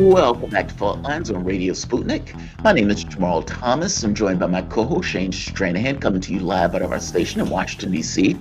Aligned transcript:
Welcome 0.00 0.48
back 0.48 0.66
to 0.68 0.74
Fault 0.74 1.02
Lines 1.02 1.30
on 1.30 1.44
Radio 1.44 1.74
Sputnik. 1.74 2.34
My 2.64 2.72
name 2.72 2.88
is 2.88 3.04
Jamarl 3.04 3.44
Thomas. 3.46 4.02
I'm 4.02 4.14
joined 4.14 4.40
by 4.40 4.46
my 4.46 4.62
co-host 4.62 5.10
Shane 5.10 5.30
Stranahan, 5.30 6.00
coming 6.00 6.22
to 6.22 6.32
you 6.32 6.40
live 6.40 6.74
out 6.74 6.80
of 6.80 6.90
our 6.90 6.98
station 6.98 7.42
in 7.42 7.50
Washington, 7.50 7.92
D.C. 7.92 8.34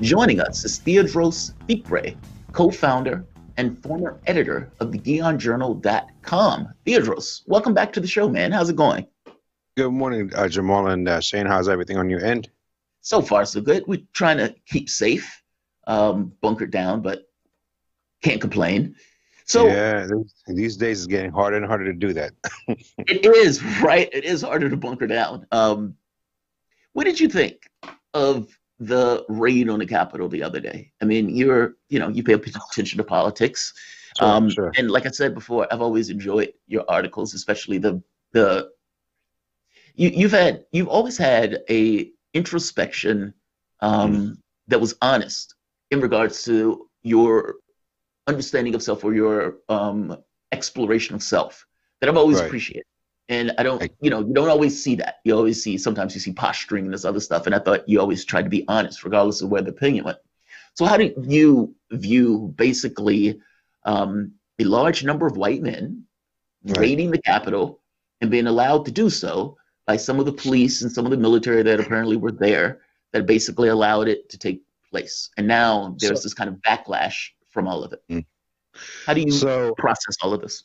Joining 0.00 0.38
us 0.38 0.64
is 0.64 0.78
Teodrose 0.78 1.54
Fikre, 1.68 2.16
co-founder 2.52 3.24
and 3.56 3.82
former 3.82 4.20
editor 4.28 4.70
of 4.78 4.92
the 4.92 4.98
GhionJournal.com. 5.00 6.68
Teodrose, 6.86 7.42
welcome 7.48 7.74
back 7.74 7.92
to 7.94 8.00
the 8.00 8.06
show, 8.06 8.28
man. 8.28 8.52
How's 8.52 8.68
it 8.70 8.76
going? 8.76 9.04
Good 9.76 9.90
morning, 9.90 10.30
uh, 10.36 10.44
Jamarl 10.44 10.92
and 10.92 11.08
uh, 11.08 11.20
Shane. 11.20 11.46
How's 11.46 11.68
everything 11.68 11.96
on 11.96 12.10
your 12.10 12.24
end? 12.24 12.48
So 13.00 13.20
far, 13.20 13.44
so 13.44 13.60
good. 13.60 13.82
We're 13.88 14.02
trying 14.12 14.36
to 14.36 14.54
keep 14.66 14.88
safe, 14.88 15.42
um, 15.88 16.32
bunkered 16.40 16.70
down, 16.70 17.02
but 17.02 17.28
can't 18.22 18.40
complain. 18.40 18.94
So 19.52 19.66
yeah, 19.66 20.06
these 20.46 20.78
days 20.78 21.00
it's 21.00 21.06
getting 21.06 21.30
harder 21.30 21.58
and 21.58 21.66
harder 21.66 21.84
to 21.84 21.92
do 21.92 22.14
that. 22.14 22.32
it 22.68 23.26
is 23.26 23.62
right. 23.82 24.08
It 24.10 24.24
is 24.24 24.40
harder 24.40 24.70
to 24.70 24.76
bunker 24.78 25.06
down. 25.06 25.46
Um, 25.52 25.94
what 26.94 27.04
did 27.04 27.20
you 27.20 27.28
think 27.28 27.68
of 28.14 28.48
the 28.80 29.26
raid 29.28 29.68
on 29.68 29.78
the 29.78 29.86
Capitol 29.86 30.30
the 30.30 30.42
other 30.42 30.58
day? 30.58 30.90
I 31.02 31.04
mean, 31.04 31.28
you're 31.28 31.74
you 31.90 31.98
know 31.98 32.08
you 32.08 32.22
pay 32.22 32.32
attention 32.32 32.96
to 32.96 33.04
politics, 33.04 33.74
sure, 34.18 34.26
um, 34.26 34.48
sure. 34.48 34.72
and 34.78 34.90
like 34.90 35.04
I 35.04 35.10
said 35.10 35.34
before, 35.34 35.68
I've 35.70 35.82
always 35.82 36.08
enjoyed 36.08 36.54
your 36.66 36.86
articles, 36.88 37.34
especially 37.34 37.76
the 37.76 38.02
the 38.32 38.70
you 39.96 40.08
you've 40.08 40.32
had 40.32 40.64
you've 40.72 40.88
always 40.88 41.18
had 41.18 41.60
a 41.68 42.10
introspection 42.32 43.34
um, 43.80 44.16
mm. 44.16 44.38
that 44.68 44.80
was 44.80 44.94
honest 45.02 45.56
in 45.90 46.00
regards 46.00 46.42
to 46.44 46.88
your 47.02 47.56
understanding 48.26 48.74
of 48.74 48.82
self 48.82 49.04
or 49.04 49.14
your 49.14 49.56
um, 49.68 50.16
exploration 50.52 51.14
of 51.14 51.22
self 51.22 51.66
that 52.00 52.08
I've 52.08 52.16
always 52.16 52.38
right. 52.38 52.46
appreciated. 52.46 52.84
And 53.28 53.52
I 53.56 53.62
don't, 53.62 53.90
you 54.00 54.10
know, 54.10 54.20
you 54.20 54.34
don't 54.34 54.48
always 54.48 54.82
see 54.82 54.96
that. 54.96 55.16
You 55.24 55.34
always 55.34 55.62
see, 55.62 55.78
sometimes 55.78 56.14
you 56.14 56.20
see 56.20 56.32
posturing 56.32 56.84
and 56.84 56.92
this 56.92 57.04
other 57.04 57.20
stuff. 57.20 57.46
And 57.46 57.54
I 57.54 57.60
thought 57.60 57.88
you 57.88 58.00
always 58.00 58.24
tried 58.24 58.42
to 58.42 58.50
be 58.50 58.64
honest, 58.68 59.04
regardless 59.04 59.40
of 59.40 59.48
where 59.48 59.62
the 59.62 59.70
opinion 59.70 60.04
went. 60.04 60.18
So, 60.74 60.84
how 60.84 60.96
do 60.96 61.14
you 61.22 61.74
view 61.90 62.52
basically 62.56 63.40
um, 63.84 64.32
a 64.58 64.64
large 64.64 65.04
number 65.04 65.26
of 65.26 65.36
white 65.36 65.62
men 65.62 66.04
right. 66.64 66.78
raiding 66.78 67.10
the 67.10 67.22
Capitol 67.22 67.80
and 68.20 68.30
being 68.30 68.46
allowed 68.46 68.84
to 68.86 68.90
do 68.90 69.08
so 69.08 69.56
by 69.86 69.96
some 69.96 70.18
of 70.18 70.26
the 70.26 70.32
police 70.32 70.82
and 70.82 70.90
some 70.90 71.04
of 71.04 71.10
the 71.10 71.16
military 71.16 71.62
that 71.62 71.80
apparently 71.80 72.16
were 72.16 72.32
there 72.32 72.80
that 73.12 73.26
basically 73.26 73.68
allowed 73.68 74.08
it 74.08 74.28
to 74.30 74.38
take 74.38 74.62
place? 74.90 75.30
And 75.36 75.46
now 75.46 75.96
there's 75.98 76.20
so, 76.20 76.24
this 76.24 76.34
kind 76.34 76.50
of 76.50 76.56
backlash 76.56 77.30
from 77.52 77.68
all 77.68 77.84
of 77.84 77.92
it. 77.92 78.02
Mm. 78.10 78.24
How 79.06 79.14
do 79.14 79.20
you 79.20 79.30
so, 79.30 79.74
process 79.76 80.16
all 80.22 80.32
of 80.32 80.40
this? 80.40 80.64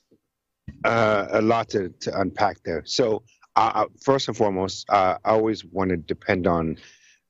Uh, 0.84 1.28
a 1.32 1.42
lot 1.42 1.70
to, 1.70 1.90
to 2.00 2.20
unpack 2.20 2.58
there. 2.64 2.84
So, 2.86 3.24
uh, 3.56 3.86
first 4.04 4.28
and 4.28 4.38
foremost, 4.38 4.90
uh, 4.90 5.18
I 5.26 5.32
always 5.32 5.66
want 5.66 5.90
to 5.90 5.98
depend 5.98 6.48
on 6.48 6.78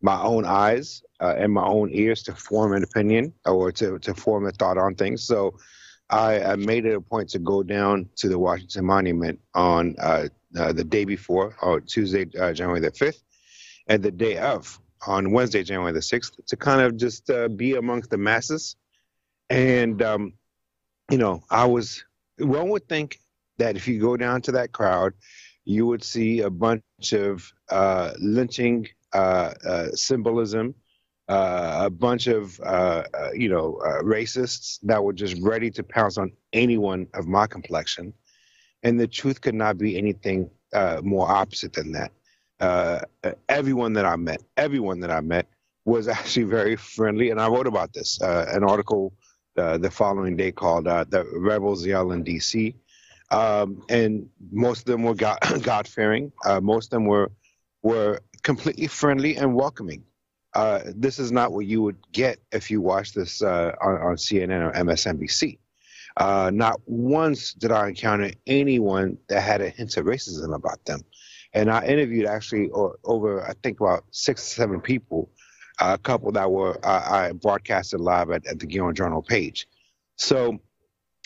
my 0.01 0.21
own 0.21 0.45
eyes 0.45 1.01
uh, 1.21 1.35
and 1.37 1.51
my 1.51 1.65
own 1.65 1.89
ears 1.91 2.21
to 2.23 2.33
form 2.33 2.73
an 2.73 2.83
opinion 2.83 3.33
or 3.45 3.71
to, 3.71 3.97
to 3.99 4.13
form 4.13 4.45
a 4.45 4.51
thought 4.51 4.77
on 4.77 4.95
things. 4.95 5.23
So, 5.23 5.57
I, 6.09 6.41
I 6.41 6.55
made 6.55 6.85
it 6.85 6.95
a 6.95 7.01
point 7.01 7.29
to 7.29 7.39
go 7.39 7.63
down 7.63 8.09
to 8.17 8.29
the 8.29 8.39
Washington 8.39 8.85
Monument 8.85 9.39
on 9.53 9.95
uh, 9.99 10.27
uh, 10.57 10.71
the 10.71 10.83
day 10.83 11.03
before, 11.03 11.55
or 11.61 11.81
Tuesday, 11.81 12.23
January 12.25 12.79
the 12.79 12.91
5th, 12.91 13.21
and 13.87 14.01
the 14.01 14.11
day 14.11 14.37
of, 14.37 14.79
on 15.05 15.31
Wednesday, 15.31 15.63
January 15.63 15.91
the 15.91 15.99
6th, 15.99 16.45
to 16.47 16.55
kind 16.55 16.79
of 16.79 16.95
just 16.95 17.29
be 17.57 17.75
amongst 17.75 18.09
the 18.09 18.17
masses 18.17 18.77
and, 19.49 20.01
um, 20.01 20.33
you 21.09 21.17
know, 21.17 21.43
I 21.49 21.65
was, 21.65 22.03
one 22.37 22.69
would 22.69 22.87
think 22.87 23.19
that 23.57 23.75
if 23.75 23.87
you 23.87 23.99
go 23.99 24.17
down 24.17 24.41
to 24.43 24.51
that 24.53 24.71
crowd, 24.71 25.13
you 25.65 25.85
would 25.85 26.03
see 26.03 26.41
a 26.41 26.49
bunch 26.49 26.83
of 27.13 27.51
uh, 27.69 28.13
lynching 28.19 28.87
uh, 29.13 29.53
uh, 29.65 29.87
symbolism, 29.93 30.75
uh, 31.27 31.81
a 31.85 31.89
bunch 31.89 32.27
of, 32.27 32.59
uh, 32.61 33.03
uh, 33.13 33.31
you 33.33 33.49
know, 33.49 33.79
racists 34.03 34.79
that 34.83 35.03
were 35.03 35.13
just 35.13 35.41
ready 35.41 35.69
to 35.71 35.83
pounce 35.83 36.17
on 36.17 36.31
anyone 36.53 37.07
of 37.13 37.27
my 37.27 37.47
complexion. 37.47 38.13
And 38.83 38.99
the 38.99 39.07
truth 39.07 39.41
could 39.41 39.55
not 39.55 39.77
be 39.77 39.97
anything 39.97 40.49
more 41.01 41.29
opposite 41.29 41.73
than 41.73 41.93
that. 41.93 43.07
everyone 43.49 43.93
that 43.93 44.05
I 44.05 44.15
met, 44.15 44.41
everyone 44.55 44.99
that 45.01 45.11
I 45.11 45.21
met 45.21 45.47
was 45.85 46.07
actually 46.17 46.45
very 46.45 46.75
friendly. 46.75 47.29
And 47.29 47.41
I 47.41 47.47
wrote 47.47 47.67
about 47.67 47.93
this, 47.93 48.19
an 48.21 48.63
article 48.63 49.13
uh, 49.57 49.77
the 49.77 49.91
following 49.91 50.35
day 50.35 50.51
called 50.51 50.87
uh, 50.87 51.05
the 51.07 51.25
Rebels 51.33 51.85
Yell 51.85 52.11
in 52.11 52.23
D.C. 52.23 52.75
Um, 53.31 53.83
and 53.89 54.29
most 54.51 54.81
of 54.81 54.85
them 54.85 55.03
were 55.03 55.15
God, 55.15 55.39
God 55.61 55.87
fearing. 55.87 56.31
Uh, 56.45 56.61
most 56.61 56.85
of 56.85 56.91
them 56.91 57.05
were 57.05 57.31
were 57.83 58.19
completely 58.43 58.87
friendly 58.87 59.37
and 59.37 59.53
welcoming. 59.53 60.03
Uh, 60.53 60.81
this 60.95 61.19
is 61.19 61.31
not 61.31 61.51
what 61.51 61.65
you 61.65 61.81
would 61.81 61.97
get 62.11 62.39
if 62.51 62.71
you 62.71 62.81
watch 62.81 63.13
this 63.13 63.41
uh, 63.41 63.73
on, 63.81 63.95
on, 64.01 64.15
CNN 64.15 64.67
or 64.67 64.71
MSNBC. 64.71 65.59
Uh, 66.17 66.49
not 66.53 66.81
once 66.85 67.53
did 67.53 67.71
I 67.71 67.89
encounter 67.89 68.31
anyone 68.47 69.17
that 69.29 69.41
had 69.41 69.61
a 69.61 69.69
hint 69.69 69.97
of 69.97 70.05
racism 70.05 70.55
about 70.55 70.83
them. 70.85 71.01
And 71.53 71.69
I 71.69 71.85
interviewed 71.85 72.25
actually 72.25 72.69
over, 72.71 73.47
I 73.47 73.53
think, 73.61 73.79
about 73.79 74.05
six 74.11 74.41
or 74.41 74.55
seven 74.55 74.81
people 74.81 75.29
a 75.79 75.97
couple 75.97 76.31
that 76.31 76.49
were 76.51 76.79
I 76.85 77.31
broadcasted 77.33 77.99
live 77.99 78.31
at, 78.31 78.45
at 78.47 78.59
the 78.59 78.67
Ghion 78.67 78.93
Journal 78.93 79.21
page. 79.21 79.67
So 80.15 80.59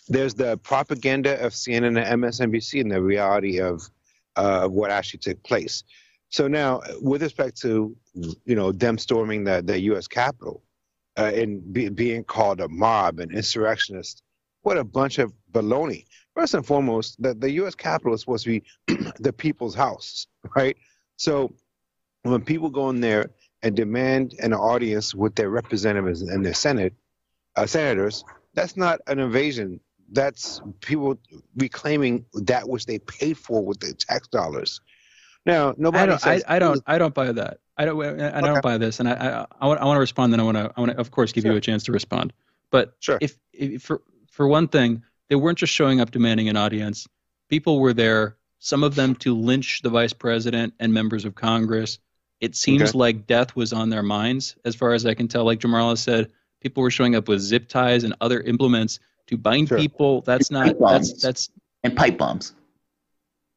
there's 0.07 0.33
the 0.33 0.57
propaganda 0.57 1.43
of 1.43 1.53
CNN 1.53 2.01
and 2.01 2.23
MSNBC 2.23 2.81
and 2.81 2.91
the 2.91 3.01
reality 3.01 3.59
of 3.59 3.89
uh, 4.35 4.67
what 4.67 4.91
actually 4.91 5.19
took 5.19 5.41
place. 5.43 5.83
So 6.29 6.47
now, 6.47 6.81
with 7.01 7.21
respect 7.21 7.57
to 7.61 7.95
you 8.13 8.55
know 8.55 8.71
them 8.71 8.97
storming 8.97 9.43
the, 9.43 9.61
the 9.61 9.79
U.S. 9.81 10.07
Capitol 10.07 10.63
uh, 11.17 11.31
and 11.33 11.73
be, 11.73 11.89
being 11.89 12.23
called 12.23 12.61
a 12.61 12.69
mob 12.69 13.19
and 13.19 13.31
insurrectionist, 13.33 14.23
what 14.61 14.77
a 14.77 14.83
bunch 14.83 15.19
of 15.19 15.33
baloney. 15.51 16.05
First 16.33 16.53
and 16.53 16.65
foremost, 16.65 17.21
the, 17.21 17.33
the 17.33 17.51
U.S. 17.51 17.75
Capitol 17.75 18.13
is 18.13 18.21
supposed 18.21 18.45
to 18.45 18.61
be 18.87 19.03
the 19.19 19.33
people's 19.33 19.75
house, 19.75 20.27
right? 20.55 20.77
So 21.17 21.53
when 22.23 22.41
people 22.41 22.69
go 22.69 22.89
in 22.89 23.01
there 23.01 23.31
and 23.63 23.75
demand 23.75 24.35
an 24.39 24.53
audience 24.53 25.13
with 25.13 25.35
their 25.35 25.49
representatives 25.49 26.21
and 26.21 26.45
their 26.45 26.53
senate 26.53 26.93
uh, 27.55 27.65
senators, 27.65 28.23
that's 28.53 28.75
not 28.75 28.99
an 29.07 29.19
invasion. 29.19 29.79
That's 30.11 30.61
people 30.81 31.17
reclaiming 31.55 32.25
that 32.33 32.67
which 32.67 32.85
they 32.85 32.99
paid 32.99 33.37
for 33.37 33.63
with 33.63 33.79
their 33.79 33.93
tax 33.93 34.27
dollars. 34.27 34.81
Now, 35.45 35.73
nobody 35.77 36.03
I 36.03 36.05
don't, 36.05 36.21
says. 36.21 36.43
I, 36.47 36.55
I 36.55 36.59
don't. 36.59 36.83
I 36.85 36.97
don't 36.97 37.13
buy 37.13 37.31
that. 37.31 37.59
I 37.77 37.85
don't. 37.85 38.03
I, 38.03 38.37
I 38.37 38.41
don't 38.41 38.61
buy 38.61 38.77
this, 38.77 38.99
and 38.99 39.09
I. 39.09 39.13
I, 39.13 39.45
I 39.59 39.67
want. 39.67 39.79
I 39.79 39.85
want 39.85 39.95
to 39.95 40.01
respond. 40.01 40.33
Then 40.33 40.39
I 40.39 40.43
want 40.43 40.57
to. 40.57 40.71
I 40.75 40.79
want 40.81 40.91
to, 40.91 40.99
of 40.99 41.11
course, 41.11 41.31
give 41.31 41.43
sure. 41.43 41.51
you 41.51 41.57
a 41.57 41.61
chance 41.61 41.83
to 41.83 41.91
respond. 41.91 42.33
But 42.69 42.93
sure. 42.99 43.17
if, 43.21 43.37
if 43.53 43.81
for 43.81 44.01
for 44.29 44.47
one 44.47 44.67
thing, 44.67 45.03
they 45.29 45.35
weren't 45.35 45.57
just 45.57 45.73
showing 45.73 46.01
up 46.01 46.11
demanding 46.11 46.49
an 46.49 46.57
audience. 46.57 47.07
People 47.49 47.79
were 47.79 47.93
there. 47.93 48.37
Some 48.59 48.83
of 48.83 48.93
them 48.93 49.15
to 49.15 49.35
lynch 49.35 49.81
the 49.81 49.89
vice 49.89 50.13
president 50.13 50.75
and 50.79 50.93
members 50.93 51.25
of 51.25 51.33
Congress. 51.33 51.97
It 52.41 52.55
seems 52.55 52.89
okay. 52.89 52.97
like 52.97 53.27
death 53.27 53.55
was 53.55 53.71
on 53.71 53.89
their 53.89 54.03
minds, 54.03 54.55
as 54.65 54.75
far 54.75 54.93
as 54.93 55.05
I 55.05 55.13
can 55.13 55.27
tell. 55.27 55.45
Like 55.45 55.59
Jamarla 55.59 55.97
said, 55.97 56.31
people 56.59 56.83
were 56.83 56.91
showing 56.91 57.15
up 57.15 57.27
with 57.27 57.39
zip 57.39 57.69
ties 57.69 58.03
and 58.03 58.15
other 58.19 58.41
implements 58.41 58.99
to 59.27 59.37
bind 59.37 59.69
sure. 59.69 59.77
people. 59.77 60.21
That's 60.21 60.51
not 60.51 60.77
that's 60.79 61.21
that's 61.21 61.49
and 61.83 61.95
pipe 61.95 62.17
bombs. 62.17 62.53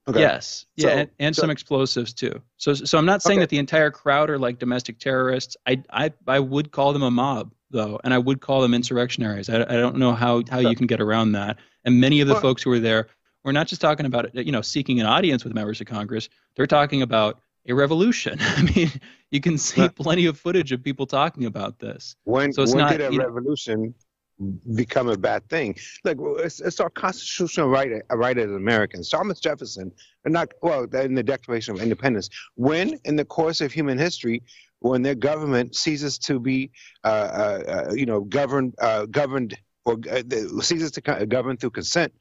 Okay. 0.06 0.20
Yes, 0.20 0.66
yeah, 0.76 0.82
so, 0.82 0.90
and, 0.90 1.10
and 1.18 1.36
so, 1.36 1.40
some 1.40 1.50
explosives 1.50 2.12
too. 2.12 2.42
So, 2.58 2.74
so 2.74 2.98
I'm 2.98 3.06
not 3.06 3.22
saying 3.22 3.38
okay. 3.38 3.44
that 3.44 3.48
the 3.48 3.56
entire 3.56 3.90
crowd 3.90 4.28
are 4.28 4.38
like 4.38 4.58
domestic 4.58 4.98
terrorists. 4.98 5.56
I, 5.66 5.82
I, 5.88 6.12
I 6.26 6.40
would 6.40 6.72
call 6.72 6.92
them 6.92 7.02
a 7.02 7.10
mob 7.10 7.54
though, 7.70 7.98
and 8.04 8.12
I 8.12 8.18
would 8.18 8.42
call 8.42 8.60
them 8.60 8.74
insurrectionaries. 8.74 9.48
I, 9.48 9.62
I 9.62 9.76
don't 9.76 9.96
know 9.96 10.12
how 10.12 10.42
how 10.50 10.58
you 10.58 10.76
can 10.76 10.86
get 10.86 11.00
around 11.00 11.32
that. 11.32 11.56
And 11.86 12.00
many 12.00 12.20
of 12.20 12.28
the 12.28 12.34
well, 12.34 12.42
folks 12.42 12.62
who 12.62 12.70
were 12.70 12.80
there 12.80 13.08
were 13.44 13.52
not 13.54 13.66
just 13.66 13.80
talking 13.80 14.04
about 14.04 14.34
you 14.34 14.52
know 14.52 14.60
seeking 14.60 15.00
an 15.00 15.06
audience 15.06 15.42
with 15.42 15.54
members 15.54 15.80
of 15.80 15.86
Congress. 15.86 16.28
They're 16.54 16.66
talking 16.66 17.00
about 17.00 17.40
a 17.68 17.74
revolution. 17.74 18.38
I 18.40 18.62
mean, 18.62 18.90
you 19.30 19.40
can 19.40 19.58
see 19.58 19.88
plenty 19.88 20.26
of 20.26 20.38
footage 20.38 20.72
of 20.72 20.82
people 20.82 21.06
talking 21.06 21.46
about 21.46 21.78
this. 21.78 22.16
When, 22.24 22.52
so 22.52 22.64
when 22.64 22.78
not, 22.78 22.90
did 22.92 23.00
a 23.00 23.10
revolution 23.10 23.94
know, 24.38 24.58
become 24.74 25.08
a 25.08 25.16
bad 25.16 25.48
thing? 25.48 25.76
Like, 26.04 26.18
it's, 26.20 26.60
it's 26.60 26.80
our 26.80 26.90
constitutional 26.90 27.68
right, 27.68 28.02
right 28.10 28.36
as 28.36 28.50
Americans. 28.50 29.08
Thomas 29.08 29.40
Jefferson, 29.40 29.92
not 30.26 30.52
well, 30.62 30.84
in 30.84 31.14
the 31.14 31.22
Declaration 31.22 31.74
of 31.74 31.82
Independence, 31.82 32.28
when 32.56 32.98
in 33.04 33.16
the 33.16 33.24
course 33.24 33.60
of 33.60 33.72
human 33.72 33.98
history, 33.98 34.42
when 34.80 35.02
their 35.02 35.14
government 35.14 35.74
ceases 35.74 36.18
to 36.18 36.38
be, 36.38 36.70
uh, 37.04 37.06
uh, 37.06 37.62
uh 37.90 37.94
you 37.94 38.04
know, 38.04 38.20
governed, 38.20 38.74
uh, 38.80 39.06
governed 39.06 39.56
or 39.86 39.98
uh, 40.10 40.22
ceases 40.60 40.90
to 40.92 41.00
govern 41.00 41.56
through 41.56 41.70
consent, 41.70 42.12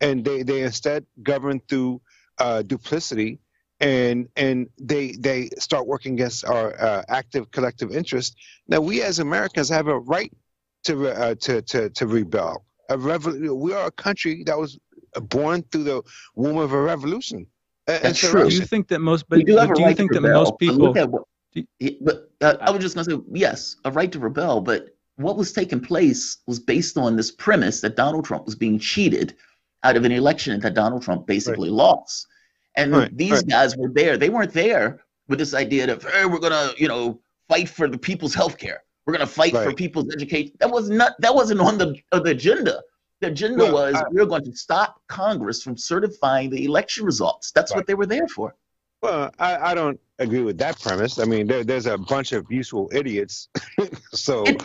and 0.00 0.24
they, 0.24 0.42
they 0.42 0.62
instead 0.62 1.06
govern 1.22 1.60
through 1.68 2.00
uh, 2.38 2.62
duplicity 2.62 3.38
and 3.84 4.28
and 4.36 4.68
they 4.80 5.12
they 5.12 5.50
start 5.58 5.86
working 5.86 6.14
against 6.14 6.44
our 6.46 6.80
uh, 6.80 7.02
active 7.08 7.50
collective 7.50 7.92
interest. 7.92 8.36
Now 8.66 8.80
we 8.80 9.02
as 9.02 9.18
Americans 9.18 9.68
have 9.68 9.88
a 9.88 9.98
right 9.98 10.32
to 10.84 11.08
uh, 11.08 11.34
to, 11.42 11.62
to 11.62 11.90
to 11.90 12.06
rebel. 12.06 12.64
A 12.88 12.96
revol- 12.96 13.56
we 13.56 13.72
are 13.74 13.86
a 13.86 13.90
country 13.90 14.42
that 14.44 14.58
was 14.58 14.78
born 15.28 15.62
through 15.70 15.84
the 15.84 16.02
womb 16.34 16.56
of 16.56 16.72
a 16.72 16.80
revolution. 16.80 17.46
That's 17.86 18.18
true. 18.18 18.48
Do 18.48 18.54
you 18.54 18.64
think 18.64 18.88
that 18.88 19.00
most? 19.00 19.28
But, 19.28 19.44
do, 19.44 19.54
but 19.54 19.74
do 19.74 19.82
you 19.82 19.94
think 19.94 20.12
that 20.12 20.22
most 20.22 20.58
people? 20.58 20.92
What, 20.92 21.28
but 22.00 22.30
uh, 22.40 22.56
I 22.62 22.70
was 22.70 22.80
just 22.82 22.94
going 22.94 23.06
to 23.06 23.16
say 23.16 23.22
yes, 23.34 23.76
a 23.84 23.90
right 23.90 24.10
to 24.12 24.18
rebel. 24.18 24.62
But 24.62 24.96
what 25.16 25.36
was 25.36 25.52
taking 25.52 25.80
place 25.80 26.38
was 26.46 26.58
based 26.58 26.96
on 26.96 27.16
this 27.16 27.30
premise 27.30 27.82
that 27.82 27.96
Donald 27.96 28.24
Trump 28.24 28.46
was 28.46 28.54
being 28.54 28.78
cheated 28.78 29.36
out 29.82 29.96
of 29.96 30.04
an 30.04 30.12
election 30.12 30.58
that 30.60 30.72
Donald 30.72 31.02
Trump 31.02 31.26
basically 31.26 31.68
right. 31.68 31.76
lost. 31.76 32.26
And 32.76 32.92
right. 32.92 33.16
these 33.16 33.32
right. 33.32 33.46
guys 33.46 33.76
were 33.76 33.88
there. 33.88 34.16
They 34.16 34.30
weren't 34.30 34.52
there 34.52 35.04
with 35.28 35.38
this 35.38 35.54
idea 35.54 35.92
of 35.92 36.02
hey, 36.02 36.26
we're 36.26 36.38
gonna, 36.38 36.72
you 36.76 36.88
know, 36.88 37.20
fight 37.48 37.68
for 37.68 37.88
the 37.88 37.98
people's 37.98 38.34
health 38.34 38.58
care. 38.58 38.82
We're 39.06 39.12
gonna 39.12 39.26
fight 39.26 39.52
for 39.52 39.72
people's 39.72 40.12
education. 40.12 40.52
That 40.60 40.70
was 40.70 40.88
not 40.90 41.12
that 41.20 41.34
wasn't 41.34 41.60
on 41.60 41.78
the, 41.78 41.96
uh, 42.12 42.20
the 42.20 42.30
agenda. 42.30 42.82
The 43.20 43.28
agenda 43.28 43.72
was 43.72 43.94
I, 43.94 44.02
we're 44.10 44.26
going 44.26 44.44
to 44.44 44.56
stop 44.56 45.00
Congress 45.08 45.62
from 45.62 45.76
certifying 45.76 46.50
the 46.50 46.64
election 46.64 47.04
results. 47.04 47.52
That's 47.52 47.74
what 47.74 47.86
they 47.86 47.94
were 47.94 48.06
there 48.06 48.28
for. 48.28 48.54
Well, 49.04 49.30
I, 49.38 49.56
I 49.70 49.74
don't 49.74 50.00
agree 50.18 50.40
with 50.40 50.56
that 50.58 50.80
premise. 50.80 51.18
I 51.18 51.24
mean, 51.24 51.46
there, 51.46 51.62
there's 51.62 51.86
a 51.86 51.98
bunch 51.98 52.32
of 52.32 52.50
useful 52.50 52.90
idiots. 52.92 53.48
so, 54.12 54.44
it, 54.46 54.62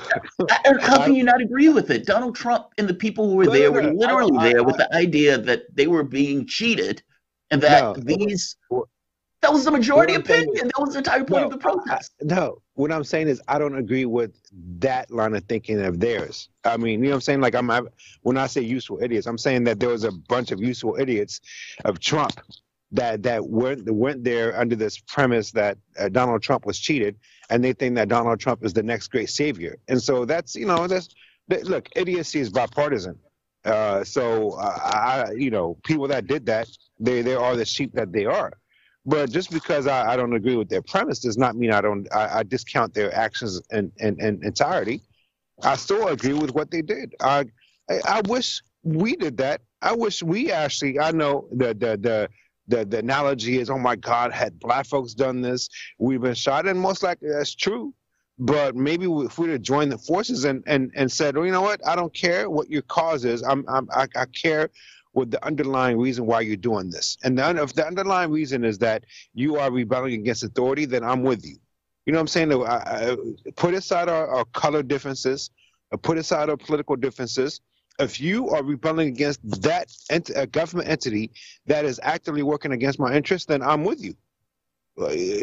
how 0.82 1.04
can 1.04 1.14
you 1.14 1.24
not 1.24 1.42
agree 1.42 1.70
with 1.70 1.92
it? 1.92 2.06
Donald 2.06 2.36
Trump 2.36 2.68
and 2.78 2.88
the 2.88 2.94
people 2.94 3.30
who 3.30 3.36
were 3.36 3.48
there 3.48 3.72
were 3.72 3.94
literally 3.94 4.38
I, 4.38 4.42
I, 4.42 4.54
there 4.54 4.64
with 4.64 4.78
the 4.78 4.94
idea 4.96 5.38
that 5.38 5.76
they 5.76 5.88
were 5.88 6.04
being 6.04 6.48
cheated, 6.48 7.04
and 7.52 7.62
that 7.62 7.82
no, 7.82 7.94
these. 7.94 8.58
That 9.42 9.54
was 9.54 9.64
the 9.64 9.72
majority 9.72 10.16
opinion. 10.16 10.54
Is, 10.54 10.62
that 10.64 10.80
was 10.80 10.92
the 10.94 10.98
entire 10.98 11.24
point 11.24 11.46
of 11.46 11.52
the 11.52 11.58
protest. 11.58 12.14
No, 12.22 12.62
what 12.74 12.92
I'm 12.92 13.06
saying 13.06 13.30
is 13.30 13.42
I 13.48 13.58
don't 13.58 13.78
agree 13.78 14.04
with 14.04 14.38
that 14.80 15.10
line 15.12 15.34
of 15.34 15.46
thinking 15.46 15.80
of 15.80 16.02
theirs. 16.02 16.50
I 16.66 16.76
mean, 16.76 17.00
you 17.00 17.06
know 17.06 17.12
what 17.12 17.16
I'm 17.16 17.22
saying? 17.22 17.42
Like 17.42 17.56
I'm, 17.56 17.72
I, 17.72 17.82
when 18.22 18.38
I 18.38 18.48
say 18.48 18.62
useful 18.62 19.00
idiots, 19.02 19.28
I'm 19.28 19.38
saying 19.38 19.64
that 19.64 19.80
there 19.80 19.90
was 19.90 20.04
a 20.04 20.12
bunch 20.12 20.52
of 20.52 20.62
useful 20.62 20.98
idiots 21.00 21.40
of 21.86 22.00
Trump 22.02 22.34
that 22.92 23.24
that 23.24 23.48
went 23.48 23.90
went 23.90 24.24
there 24.24 24.60
under 24.60 24.76
this 24.76 25.00
premise 25.00 25.52
that 25.52 25.78
uh, 25.98 26.10
Donald 26.10 26.42
Trump 26.42 26.66
was 26.66 26.78
cheated, 26.78 27.16
and 27.50 27.64
they 27.64 27.72
think 27.72 27.96
that 27.96 28.10
Donald 28.10 28.40
Trump 28.40 28.66
is 28.66 28.74
the 28.74 28.84
next 28.84 29.08
great 29.08 29.30
savior. 29.30 29.78
And 29.88 30.02
so 30.02 30.26
that's 30.26 30.56
you 30.56 30.66
know 30.66 30.86
that's 30.88 31.10
look 31.64 31.88
idiocy 31.96 32.40
is 32.40 32.50
bipartisan. 32.50 33.18
Uh, 33.66 34.04
so 34.04 34.52
uh, 34.52 34.80
I 34.84 35.32
you 35.34 35.52
know 35.52 35.78
people 35.84 36.08
that 36.08 36.28
did 36.28 36.46
that 36.46 36.70
they 37.00 37.22
they 37.22 37.36
are 37.36 37.56
the 37.56 37.66
sheep 37.66 37.92
that 37.94 38.12
they 38.12 38.26
are. 38.26 38.54
But 39.06 39.32
just 39.32 39.52
because 39.52 39.88
I, 39.88 40.14
I 40.14 40.18
don't 40.18 40.34
agree 40.34 40.56
with 40.56 40.70
their 40.70 40.82
premise 40.82 41.20
does 41.20 41.38
not 41.38 41.56
mean 41.56 41.72
I 41.72 41.82
don't 41.82 42.08
I, 42.14 42.40
I 42.40 42.44
discount 42.44 42.94
their 42.94 43.14
actions 43.14 43.62
in, 43.72 43.92
in, 43.98 44.20
in 44.22 44.44
entirety. 44.44 45.02
I 45.64 45.76
still 45.76 46.08
agree 46.08 46.34
with 46.34 46.52
what 46.54 46.72
they 46.72 46.82
did. 46.82 47.14
I 47.20 47.46
I, 47.90 48.00
I 48.06 48.22
wish 48.28 48.62
we 48.84 49.16
did 49.16 49.38
that. 49.38 49.62
I 49.82 49.94
wish 49.94 50.24
we 50.24 50.52
actually. 50.52 51.00
I 51.00 51.12
know 51.12 51.48
the 51.52 51.68
the 51.74 51.98
the 51.98 52.30
the, 52.70 52.86
the 52.86 53.00
analogy 53.00 53.58
is, 53.58 53.70
oh 53.70 53.80
my 53.80 53.96
God, 53.96 54.32
had 54.32 54.60
black 54.60 54.86
folks 54.86 55.14
done 55.14 55.42
this, 55.42 55.70
we've 55.98 56.22
been 56.22 56.36
shot. 56.36 56.68
And 56.68 56.80
most 56.80 57.04
likely 57.04 57.30
that's 57.30 57.56
true. 57.56 57.94
But 58.40 58.76
maybe 58.76 59.06
if 59.06 59.38
we'd 59.38 59.50
have 59.52 59.62
joined 59.62 59.92
the 59.92 59.98
forces 59.98 60.46
and, 60.46 60.64
and, 60.66 60.92
and 60.96 61.12
said, 61.12 61.36
you 61.36 61.52
know 61.52 61.62
what, 61.62 61.86
I 61.86 61.96
don't 61.96 62.14
care 62.14 62.50
what 62.50 62.70
your 62.70 62.84
cause 62.84 63.26
is. 63.26 63.44
I'm, 63.44 63.66
I'm, 63.68 63.90
I, 63.92 64.08
I 64.16 64.26
care 64.28 64.70
with 65.14 65.32
the 65.32 65.44
underlying 65.46 65.98
reason 65.98 66.26
why 66.26 66.42
you're 66.42 66.56
doing 66.56 66.90
this. 66.90 67.18
And 67.24 67.38
then 67.38 67.58
if 67.58 67.74
the 67.74 67.86
underlying 67.86 68.32
reason 68.32 68.64
is 68.64 68.78
that 68.78 69.04
you 69.34 69.58
are 69.58 69.70
rebelling 69.70 70.14
against 70.14 70.44
authority, 70.44 70.86
then 70.86 71.04
I'm 71.04 71.24
with 71.24 71.46
you. 71.46 71.58
You 72.06 72.14
know 72.14 72.20
what 72.20 72.22
I'm 72.22 72.28
saying? 72.28 72.54
I, 72.54 72.66
I, 72.66 73.18
put 73.58 73.74
aside 73.74 74.08
our, 74.08 74.28
our 74.28 74.46
color 74.46 74.84
differences, 74.84 75.50
uh, 75.92 75.98
put 75.98 76.18
aside 76.18 76.50
our 76.50 76.58
political 76.58 76.96
differences, 76.96 77.60
if 78.00 78.22
you 78.22 78.50
are 78.50 78.64
rebelling 78.64 79.10
against 79.10 79.42
that 79.62 79.92
ent- 80.10 80.36
uh, 80.36 80.46
government 80.46 80.90
entity 80.90 81.32
that 81.66 81.86
is 81.86 82.00
actively 82.02 82.44
working 82.44 82.72
against 82.72 82.98
my 82.98 83.14
interests, 83.14 83.46
then 83.46 83.62
I'm 83.62 83.84
with 83.84 84.02
you. 84.02 84.16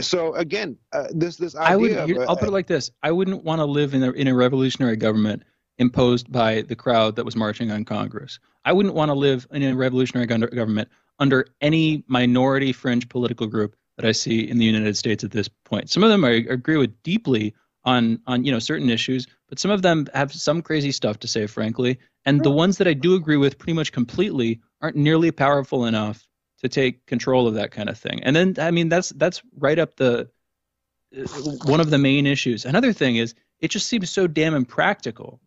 So 0.00 0.34
again, 0.34 0.76
uh, 0.92 1.06
this 1.10 1.36
this 1.36 1.54
idea. 1.56 1.72
I 1.72 1.76
would. 1.76 1.92
Of, 1.92 2.28
I'll 2.28 2.36
put 2.36 2.48
it 2.48 2.52
like 2.52 2.66
this: 2.66 2.90
I 3.02 3.10
wouldn't 3.12 3.44
want 3.44 3.60
to 3.60 3.64
live 3.64 3.94
in 3.94 4.02
a 4.02 4.10
in 4.12 4.28
a 4.28 4.34
revolutionary 4.34 4.96
government 4.96 5.42
imposed 5.78 6.30
by 6.30 6.62
the 6.62 6.76
crowd 6.76 7.16
that 7.16 7.24
was 7.24 7.36
marching 7.36 7.70
on 7.70 7.84
Congress. 7.84 8.38
I 8.64 8.72
wouldn't 8.72 8.94
want 8.94 9.10
to 9.10 9.14
live 9.14 9.46
in 9.50 9.62
a 9.62 9.74
revolutionary 9.74 10.26
government 10.26 10.88
under 11.18 11.46
any 11.60 12.04
minority 12.08 12.72
fringe 12.72 13.08
political 13.08 13.46
group 13.46 13.76
that 13.96 14.06
I 14.06 14.12
see 14.12 14.48
in 14.48 14.58
the 14.58 14.64
United 14.64 14.96
States 14.96 15.24
at 15.24 15.30
this 15.30 15.48
point. 15.48 15.90
Some 15.90 16.02
of 16.02 16.10
them 16.10 16.24
I 16.24 16.44
agree 16.48 16.76
with 16.76 17.02
deeply 17.02 17.54
on 17.84 18.20
on 18.26 18.44
you 18.44 18.52
know 18.52 18.58
certain 18.58 18.90
issues, 18.90 19.26
but 19.48 19.58
some 19.58 19.70
of 19.70 19.82
them 19.82 20.06
have 20.14 20.32
some 20.32 20.60
crazy 20.60 20.92
stuff 20.92 21.18
to 21.20 21.28
say, 21.28 21.46
frankly. 21.46 21.98
And 22.24 22.42
the 22.42 22.50
ones 22.50 22.78
that 22.78 22.88
I 22.88 22.92
do 22.92 23.14
agree 23.14 23.36
with 23.36 23.58
pretty 23.58 23.74
much 23.74 23.92
completely 23.92 24.60
aren't 24.82 24.96
nearly 24.96 25.30
powerful 25.30 25.84
enough 25.86 26.25
to 26.62 26.68
take 26.68 27.06
control 27.06 27.46
of 27.46 27.54
that 27.54 27.70
kind 27.70 27.88
of 27.88 27.98
thing. 27.98 28.22
And 28.22 28.34
then 28.34 28.54
I 28.58 28.70
mean 28.70 28.88
that's 28.88 29.10
that's 29.10 29.42
right 29.58 29.78
up 29.78 29.96
the 29.96 30.28
uh, 31.16 31.26
one 31.64 31.80
of 31.80 31.90
the 31.90 31.98
main 31.98 32.26
issues. 32.26 32.64
Another 32.64 32.92
thing 32.92 33.16
is 33.16 33.34
it 33.60 33.68
just 33.68 33.88
seems 33.88 34.10
so 34.10 34.26
damn 34.26 34.54
impractical. 34.54 35.40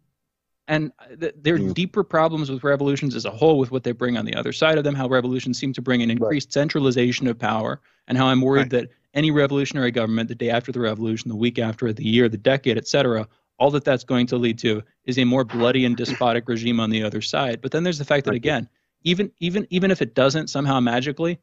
And 0.67 0.91
th- 1.19 1.33
there 1.35 1.55
are 1.55 1.59
mm. 1.59 1.73
deeper 1.73 2.03
problems 2.03 2.51
with 2.51 2.63
revolutions 2.63 3.15
as 3.15 3.25
a 3.25 3.31
whole, 3.31 3.57
with 3.57 3.71
what 3.71 3.83
they 3.83 3.91
bring 3.91 4.17
on 4.17 4.25
the 4.25 4.35
other 4.35 4.51
side 4.53 4.77
of 4.77 4.83
them. 4.83 4.93
How 4.93 5.07
revolutions 5.07 5.57
seem 5.57 5.73
to 5.73 5.81
bring 5.81 6.03
an 6.03 6.11
increased 6.11 6.49
right. 6.49 6.53
centralization 6.53 7.25
of 7.25 7.39
power, 7.39 7.81
and 8.07 8.17
how 8.17 8.27
I'm 8.27 8.41
worried 8.41 8.71
right. 8.71 8.83
that 8.83 8.89
any 9.15 9.31
revolutionary 9.31 9.89
government, 9.89 10.29
the 10.29 10.35
day 10.35 10.51
after 10.51 10.71
the 10.71 10.79
revolution, 10.79 11.29
the 11.29 11.35
week 11.35 11.57
after, 11.57 11.87
it, 11.87 11.95
the 11.95 12.07
year, 12.07 12.29
the 12.29 12.37
decade, 12.37 12.77
etc., 12.77 13.27
all 13.57 13.71
that 13.71 13.83
that's 13.83 14.03
going 14.03 14.27
to 14.27 14.37
lead 14.37 14.59
to 14.59 14.83
is 15.05 15.17
a 15.17 15.25
more 15.25 15.43
bloody 15.43 15.85
and 15.85 15.97
despotic 15.97 16.47
regime 16.47 16.79
on 16.79 16.91
the 16.91 17.03
other 17.03 17.19
side. 17.19 17.61
But 17.61 17.71
then 17.71 17.83
there's 17.83 17.97
the 17.97 18.05
fact 18.05 18.25
that 18.25 18.35
again, 18.35 18.69
even 19.03 19.31
even 19.39 19.67
even 19.69 19.91
if 19.91 20.01
it 20.01 20.15
doesn't 20.15 20.49
somehow 20.49 20.79
magically, 20.79 21.39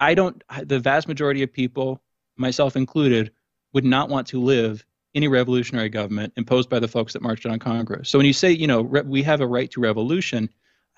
I 0.00 0.14
don't. 0.14 0.42
The 0.64 0.78
vast 0.78 1.08
majority 1.08 1.42
of 1.42 1.52
people, 1.52 2.00
myself 2.36 2.76
included, 2.76 3.32
would 3.72 3.84
not 3.84 4.08
want 4.08 4.26
to 4.28 4.40
live 4.40 4.84
any 5.14 5.28
revolutionary 5.28 5.88
government 5.88 6.32
imposed 6.36 6.68
by 6.68 6.78
the 6.78 6.88
folks 6.88 7.14
that 7.14 7.22
marched 7.22 7.46
on 7.46 7.58
Congress. 7.58 8.10
So 8.10 8.18
when 8.18 8.26
you 8.26 8.34
say, 8.34 8.52
you 8.52 8.66
know, 8.66 8.82
re- 8.82 9.02
we 9.02 9.22
have 9.22 9.40
a 9.40 9.46
right 9.46 9.70
to 9.70 9.80
revolution, 9.80 10.50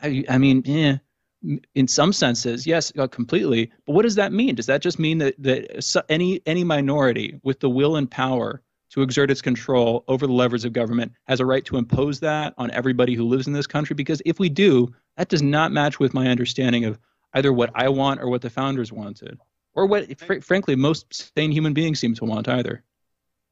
I, 0.02 0.24
I 0.28 0.38
mean, 0.38 0.64
eh, 0.66 0.96
in 1.76 1.86
some 1.86 2.12
senses, 2.12 2.66
yes, 2.66 2.92
uh, 2.98 3.06
completely. 3.06 3.70
But 3.86 3.92
what 3.92 4.02
does 4.02 4.16
that 4.16 4.32
mean? 4.32 4.56
Does 4.56 4.66
that 4.66 4.82
just 4.82 4.98
mean 4.98 5.18
that 5.18 5.34
that 5.38 6.04
any 6.08 6.40
any 6.46 6.64
minority 6.64 7.38
with 7.44 7.60
the 7.60 7.70
will 7.70 7.96
and 7.96 8.10
power 8.10 8.60
to 8.90 9.02
exert 9.02 9.30
its 9.30 9.42
control 9.42 10.04
over 10.08 10.26
the 10.26 10.32
levers 10.32 10.64
of 10.64 10.72
government 10.72 11.12
has 11.26 11.40
a 11.40 11.46
right 11.46 11.64
to 11.66 11.76
impose 11.76 12.20
that 12.20 12.54
on 12.58 12.70
everybody 12.70 13.14
who 13.14 13.24
lives 13.24 13.46
in 13.46 13.52
this 13.52 13.66
country 13.66 13.94
because 13.94 14.22
if 14.24 14.38
we 14.38 14.48
do 14.48 14.88
that 15.16 15.28
does 15.28 15.42
not 15.42 15.72
match 15.72 15.98
with 15.98 16.14
my 16.14 16.28
understanding 16.28 16.84
of 16.84 16.98
either 17.34 17.52
what 17.52 17.70
i 17.74 17.88
want 17.88 18.20
or 18.20 18.28
what 18.28 18.42
the 18.42 18.50
founders 18.50 18.92
wanted 18.92 19.38
or 19.78 19.86
what 19.86 20.18
fr- 20.18 20.40
frankly 20.40 20.74
most 20.74 21.32
sane 21.34 21.52
human 21.52 21.72
beings 21.72 22.00
seem 22.00 22.14
to 22.14 22.24
want 22.24 22.48
either. 22.48 22.82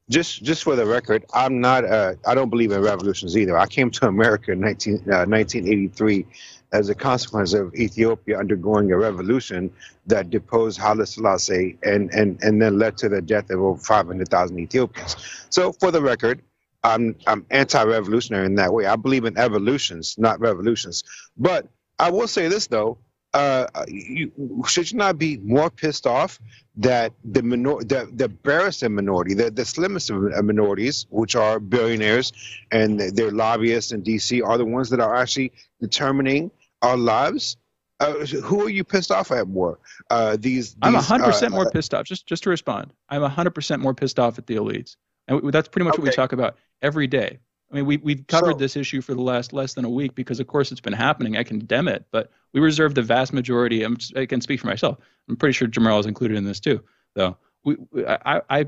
Just 0.09 0.43
just 0.43 0.63
for 0.63 0.75
the 0.75 0.85
record 0.85 1.25
i'm 1.33 1.59
not 1.59 1.83
uh, 1.85 2.13
i 2.25 2.33
don't 2.35 2.49
believe 2.49 2.71
in 2.71 2.81
revolutions 2.81 3.37
either. 3.37 3.57
I 3.57 3.65
came 3.65 3.91
to 3.91 4.07
america 4.07 4.51
in 4.51 4.59
19, 4.59 4.95
uh, 4.95 5.25
1983 5.25 6.25
as 6.71 6.89
a 6.89 6.95
consequence 6.95 7.53
of 7.53 7.73
Ethiopia 7.75 8.37
undergoing 8.37 8.91
a 8.91 8.97
revolution 8.97 9.71
that 10.05 10.29
deposed 10.29 10.77
Haile 10.79 11.05
Selassie 11.05 11.77
and, 11.83 12.11
and, 12.13 12.41
and 12.41 12.61
then 12.61 12.77
led 12.77 12.97
to 12.97 13.09
the 13.09 13.21
death 13.21 13.49
of 13.49 13.59
over 13.61 13.79
500,000 13.79 14.59
Ethiopians. 14.59 15.15
So, 15.49 15.71
for 15.73 15.91
the 15.91 16.01
record, 16.01 16.41
I'm, 16.83 17.15
I'm 17.25 17.45
anti 17.51 17.83
revolutionary 17.83 18.45
in 18.45 18.55
that 18.55 18.73
way. 18.73 18.85
I 18.85 18.95
believe 18.95 19.25
in 19.25 19.37
evolutions, 19.37 20.15
not 20.17 20.39
revolutions. 20.39 21.03
But 21.37 21.67
I 21.99 22.11
will 22.11 22.27
say 22.27 22.47
this, 22.47 22.67
though. 22.67 22.97
Uh, 23.33 23.67
you, 23.87 24.31
should 24.67 24.89
you 24.89 24.97
not 24.97 25.19
be 25.19 25.37
more 25.37 25.69
pissed 25.69 26.07
off 26.07 26.39
that 26.77 27.11
the 27.23 27.43
minor, 27.43 27.75
the, 27.83 28.09
the 28.13 28.29
barest 28.29 28.87
minority, 28.87 29.33
the, 29.33 29.51
the 29.51 29.65
slimmest 29.65 30.09
of 30.09 30.21
minorities, 30.43 31.05
which 31.09 31.35
are 31.35 31.59
billionaires 31.59 32.31
and 32.71 32.99
their 32.99 33.31
lobbyists 33.31 33.91
in 33.91 34.01
D.C., 34.01 34.41
are 34.41 34.57
the 34.57 34.65
ones 34.65 34.89
that 34.89 34.99
are 34.99 35.15
actually 35.15 35.51
determining 35.81 36.49
our 36.81 36.97
lives. 36.97 37.57
Uh, 37.99 38.13
who 38.25 38.61
are 38.61 38.69
you 38.69 38.83
pissed 38.83 39.11
off 39.11 39.31
at 39.31 39.47
more? 39.47 39.79
Uh, 40.11 40.37
these, 40.39 40.73
these, 40.73 40.77
I'm 40.83 40.93
100 40.93 41.25
percent 41.25 41.53
uh, 41.53 41.55
more 41.55 41.69
pissed 41.71 41.93
off. 41.95 42.05
Just 42.05 42.27
just 42.27 42.43
to 42.43 42.49
respond, 42.51 42.93
I'm 43.09 43.21
100 43.21 43.51
percent 43.51 43.81
more 43.81 43.95
pissed 43.95 44.19
off 44.19 44.37
at 44.37 44.45
the 44.45 44.55
elites, 44.55 44.97
and 45.27 45.51
that's 45.51 45.67
pretty 45.67 45.85
much 45.85 45.93
okay. 45.95 46.03
what 46.03 46.09
we 46.09 46.15
talk 46.15 46.31
about 46.31 46.57
every 46.83 47.07
day. 47.07 47.39
I 47.71 47.75
mean, 47.75 47.85
we 47.85 47.97
we've 47.97 48.25
covered 48.27 48.53
so, 48.53 48.57
this 48.59 48.75
issue 48.75 49.01
for 49.01 49.13
the 49.13 49.21
last 49.21 49.51
less 49.51 49.73
than 49.73 49.83
a 49.83 49.89
week 49.89 50.13
because, 50.15 50.39
of 50.39 50.47
course, 50.47 50.71
it's 50.71 50.81
been 50.81 50.93
happening. 50.93 51.37
I 51.37 51.43
condemn 51.43 51.87
it, 51.87 52.05
but 52.11 52.29
we 52.53 52.61
reserve 52.61 52.93
the 52.93 53.01
vast 53.01 53.33
majority. 53.33 53.83
I'm 53.83 53.97
I 54.15 54.25
can 54.25 54.41
speak 54.41 54.59
for 54.61 54.67
myself. 54.67 54.99
I'm 55.27 55.35
pretty 55.35 55.53
sure 55.53 55.67
Jamarl 55.67 55.99
is 55.99 56.05
included 56.05 56.37
in 56.37 56.45
this 56.45 56.59
too, 56.59 56.83
though. 57.15 57.37
We, 57.65 57.77
I, 58.07 58.41
I, 58.49 58.65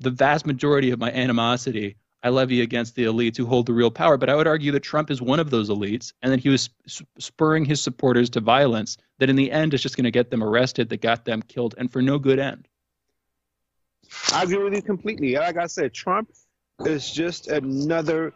the 0.00 0.10
vast 0.10 0.46
majority 0.46 0.90
of 0.90 0.98
my 0.98 1.12
animosity 1.12 1.96
I 2.26 2.28
levy 2.28 2.60
against 2.62 2.96
the 2.96 3.04
elites 3.04 3.36
who 3.36 3.46
hold 3.46 3.66
the 3.66 3.72
real 3.72 3.90
power. 3.90 4.16
But 4.16 4.28
I 4.28 4.34
would 4.34 4.48
argue 4.48 4.72
that 4.72 4.80
Trump 4.80 5.12
is 5.12 5.22
one 5.22 5.38
of 5.38 5.48
those 5.48 5.70
elites, 5.70 6.12
and 6.22 6.32
that 6.32 6.40
he 6.40 6.48
was 6.48 6.68
spurring 7.20 7.64
his 7.64 7.80
supporters 7.80 8.28
to 8.30 8.40
violence 8.40 8.96
that 9.18 9.30
in 9.30 9.36
the 9.36 9.52
end 9.52 9.74
is 9.74 9.80
just 9.80 9.96
going 9.96 10.06
to 10.06 10.10
get 10.10 10.28
them 10.28 10.42
arrested, 10.42 10.88
that 10.88 11.00
got 11.00 11.24
them 11.24 11.40
killed, 11.40 11.76
and 11.78 11.92
for 11.92 12.02
no 12.02 12.18
good 12.18 12.40
end. 12.40 12.66
I 14.32 14.42
agree 14.42 14.58
with 14.58 14.74
you 14.74 14.82
completely. 14.82 15.34
Like 15.34 15.56
I 15.56 15.68
said, 15.68 15.94
Trump 15.94 16.32
is 16.80 17.12
just 17.12 17.46
another 17.46 18.32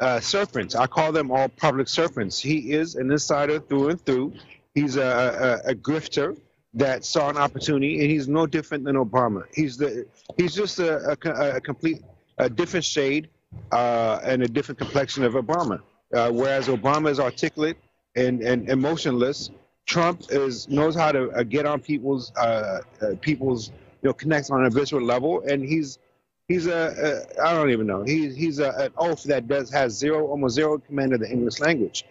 uh, 0.00 0.18
serpents. 0.18 0.74
I 0.74 0.88
call 0.88 1.12
them 1.12 1.30
all 1.30 1.48
public 1.48 1.86
serpents. 1.86 2.40
He 2.40 2.72
is 2.72 2.96
an 2.96 3.08
insider 3.08 3.60
through 3.60 3.90
and 3.90 4.04
through. 4.04 4.34
He's 4.74 4.96
a, 4.96 5.62
a, 5.64 5.70
a 5.70 5.74
grifter 5.76 6.36
that 6.74 7.04
saw 7.04 7.30
an 7.30 7.36
opportunity, 7.36 8.00
and 8.00 8.10
he's 8.10 8.26
no 8.26 8.48
different 8.48 8.82
than 8.82 8.96
Obama. 8.96 9.44
He's 9.54 9.76
the 9.76 10.08
he's 10.36 10.56
just 10.56 10.80
a, 10.80 11.16
a, 11.24 11.56
a 11.56 11.60
complete 11.60 12.02
a 12.38 12.48
different 12.48 12.84
shade 12.84 13.28
uh, 13.72 14.20
and 14.22 14.42
a 14.42 14.48
different 14.48 14.78
complexion 14.78 15.24
of 15.24 15.34
Obama. 15.34 15.80
Uh, 16.14 16.30
whereas 16.30 16.68
Obama 16.68 17.10
is 17.10 17.20
articulate 17.20 17.76
and, 18.16 18.40
and 18.42 18.68
emotionless, 18.70 19.50
Trump 19.88 20.22
is 20.30 20.68
knows 20.68 20.94
how 20.94 21.10
to 21.10 21.30
uh, 21.30 21.42
get 21.42 21.66
on 21.66 21.80
people's 21.80 22.32
uh, 22.36 22.80
uh, 23.00 23.06
people's 23.20 23.68
you 24.02 24.08
know 24.08 24.12
connects 24.12 24.50
on 24.50 24.66
a 24.66 24.70
visceral 24.70 25.02
level, 25.02 25.42
and 25.48 25.64
he's 25.64 25.98
he's 26.46 26.66
a, 26.66 27.26
a 27.38 27.42
I 27.42 27.54
don't 27.54 27.70
even 27.70 27.86
know 27.86 28.02
he's 28.02 28.36
he's 28.36 28.58
a, 28.58 28.70
an 28.72 28.92
oaf 28.98 29.22
that 29.24 29.48
does 29.48 29.70
has 29.70 29.96
zero 29.96 30.26
almost 30.26 30.54
zero 30.56 30.78
command 30.78 31.14
of 31.14 31.20
the 31.20 31.30
English 31.30 31.58
language, 31.58 32.04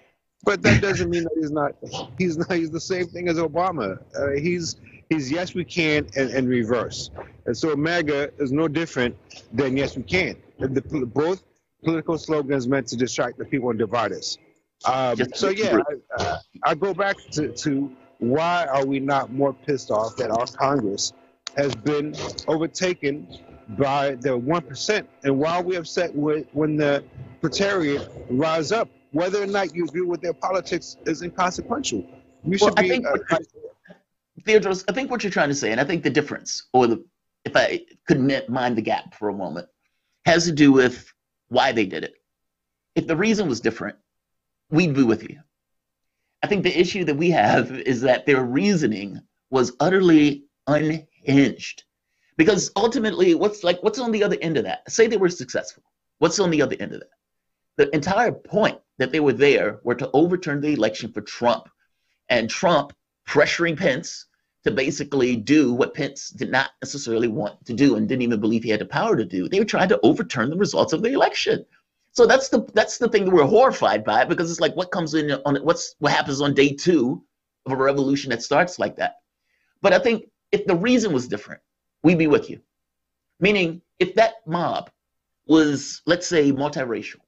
but 0.43 0.63
that 0.63 0.81
doesn't 0.81 1.10
mean 1.10 1.24
that 1.24 1.34
he's 1.36 1.51
not 1.51 1.75
he's 2.17 2.38
not 2.38 2.51
he's 2.51 2.72
the 2.72 2.81
same 2.81 3.05
thing 3.07 3.29
as 3.29 3.38
Obama. 3.38 4.00
Uh, 4.15 4.31
he's 4.31 4.77
he's 5.10 5.32
yes 5.32 5.54
we 5.54 5.64
can 5.64 6.08
and, 6.16 6.30
and 6.32 6.48
reverse, 6.48 7.12
and 7.46 7.58
so 7.58 7.76
MAGA 7.76 8.32
is 8.40 8.52
no 8.52 8.68
different 8.68 9.16
than 9.54 9.78
yes 9.78 9.96
we 9.96 10.04
can. 10.04 10.36
The, 10.60 10.82
both 11.14 11.44
political 11.84 12.18
slogans 12.18 12.68
meant 12.68 12.88
to 12.88 12.96
distract 12.96 13.38
the 13.38 13.46
people 13.46 13.70
and 13.70 13.80
divide 13.80 14.12
us. 14.12 14.38
Um, 14.86 15.18
so 15.34 15.50
yeah, 15.50 15.78
I, 16.18 16.24
uh, 16.24 16.38
I, 16.64 16.76
go 16.76 16.94
back 16.94 17.18
to, 17.32 17.52
to 17.52 17.92
why 18.20 18.68
are 18.68 18.86
we 18.86 19.00
not 19.00 19.32
more 19.32 19.54
pissed 19.54 19.90
off 19.90 20.16
that 20.18 20.30
our 20.30 20.46
Congress 20.46 21.14
has 21.56 21.74
been 21.76 22.16
overtaken 22.48 23.28
by 23.70 24.16
the 24.16 24.38
one 24.38 24.62
percent, 24.62 25.10
and 25.24 25.38
why 25.38 25.58
are 25.58 25.64
we 25.64 25.76
upset 25.76 26.14
with, 26.16 26.46
when 26.54 26.78
the 26.78 27.04
proletariat 27.42 28.10
rise 28.30 28.72
up, 28.72 28.90
whether 29.12 29.42
or 29.42 29.48
not 29.48 29.76
you 29.76 29.86
agree 29.86 30.02
with 30.02 30.22
their 30.22 30.34
politics 30.34 30.98
is 31.06 31.22
inconsequential. 31.22 32.06
We 32.44 32.58
well, 32.62 32.70
should 32.70 32.76
be. 32.76 32.86
I 32.86 32.88
think, 32.88 33.06
uh, 33.08 33.38
Teodrose, 34.46 34.86
I 34.88 34.94
think 34.94 35.10
what 35.10 35.24
you're 35.24 35.32
trying 35.32 35.50
to 35.50 35.56
say, 35.56 35.72
and 35.72 35.82
I 35.82 35.84
think 35.84 36.03
the 36.03 36.10
difference, 36.10 36.67
or 36.74 36.88
the, 36.88 37.03
if 37.46 37.56
I 37.56 37.86
could 38.08 38.20
mind 38.50 38.77
the 38.77 38.82
gap 38.82 39.15
for 39.15 39.29
a 39.29 39.34
moment, 39.34 39.67
has 40.25 40.46
to 40.46 40.51
do 40.51 40.72
with 40.72 41.12
why 41.50 41.72
they 41.72 41.86
did 41.86 42.03
it. 42.03 42.15
If 42.96 43.08
the 43.08 43.15
reason 43.15 43.48
was 43.48 43.62
different, 43.62 43.98
we'd 44.70 44.94
be 44.94 45.03
with 45.03 45.24
you. 45.24 45.39
I 46.44 46.48
think 46.48 46.63
the 46.63 46.79
issue 46.79 47.03
that 47.06 47.15
we 47.15 47.32
have 47.32 47.72
is 47.72 48.01
that 48.01 48.25
their 48.25 48.44
reasoning 48.44 49.22
was 49.50 49.74
utterly 49.79 50.46
unhinged. 50.67 51.84
Because 52.38 52.72
ultimately, 52.75 53.34
what's 53.34 53.63
like 53.63 53.82
what's 53.82 54.00
on 54.00 54.12
the 54.12 54.24
other 54.24 54.38
end 54.41 54.58
of 54.58 54.65
that? 54.65 54.89
Say 54.91 55.08
they 55.08 55.17
were 55.17 55.29
successful. 55.29 55.84
What's 56.20 56.39
on 56.39 56.51
the 56.51 56.62
other 56.62 56.75
end 56.79 56.94
of 56.94 57.00
that? 57.00 57.10
The 57.77 57.96
entire 57.96 58.32
point 58.32 58.79
that 58.98 59.12
they 59.12 59.20
were 59.20 59.34
there 59.34 59.79
were 59.84 59.96
to 59.96 60.10
overturn 60.13 60.62
the 60.62 60.74
election 60.74 61.12
for 61.12 61.22
Trump, 61.22 61.70
and 62.29 62.50
Trump 62.50 62.94
pressuring 63.27 63.77
Pence 63.77 64.25
to 64.63 64.72
basically 64.72 65.36
do 65.36 65.74
what 65.74 65.93
Pence 65.93 66.29
did 66.29 66.50
not 66.50 66.72
necessarily 66.81 67.27
want 67.27 67.63
to 67.65 67.74
do 67.74 67.96
and 67.96 68.07
didn't 68.07 68.24
even 68.24 68.39
believe 68.39 68.63
he 68.63 68.69
had 68.69 68.81
the 68.81 68.86
power 68.86 69.15
to 69.15 69.25
do. 69.25 69.48
They 69.48 69.60
were 69.60 69.65
trying 69.65 69.89
to 69.89 70.00
overturn 70.01 70.50
the 70.50 70.57
results 70.57 70.93
of 70.93 71.01
the 71.01 71.13
election. 71.13 71.65
So 72.12 72.25
that's 72.25 72.50
the 72.50 72.67
that's 72.74 72.98
the 72.98 73.07
thing 73.07 73.25
that 73.25 73.34
we're 73.34 73.46
horrified 73.46 74.03
by 74.03 74.25
because 74.25 74.50
it's 74.50 74.60
like 74.60 74.75
what 74.75 74.91
comes 74.91 75.13
in 75.13 75.31
on 75.46 75.57
what's 75.57 75.96
what 76.00 76.12
happens 76.12 76.41
on 76.41 76.53
day 76.53 76.74
two 76.74 77.24
of 77.65 77.74
a 77.74 77.75
revolution 77.75 78.31
that 78.31 78.41
starts 78.41 78.79
like 78.79 78.96
that. 78.96 79.17
But 79.81 79.93
I 79.93 80.00
think 80.00 80.25
if 80.51 80.65
the 80.65 80.75
reason 80.75 81.13
was 81.13 81.27
different, 81.27 81.62
we'd 82.01 82.17
be 82.17 82.27
with 82.27 82.50
you. 82.50 82.60
Meaning, 83.39 83.81
if 84.00 84.15
that 84.15 84.36
mob 84.48 84.89
was, 85.46 86.01
let's 86.05 86.25
say, 86.25 86.51
multiracial, 86.51 87.19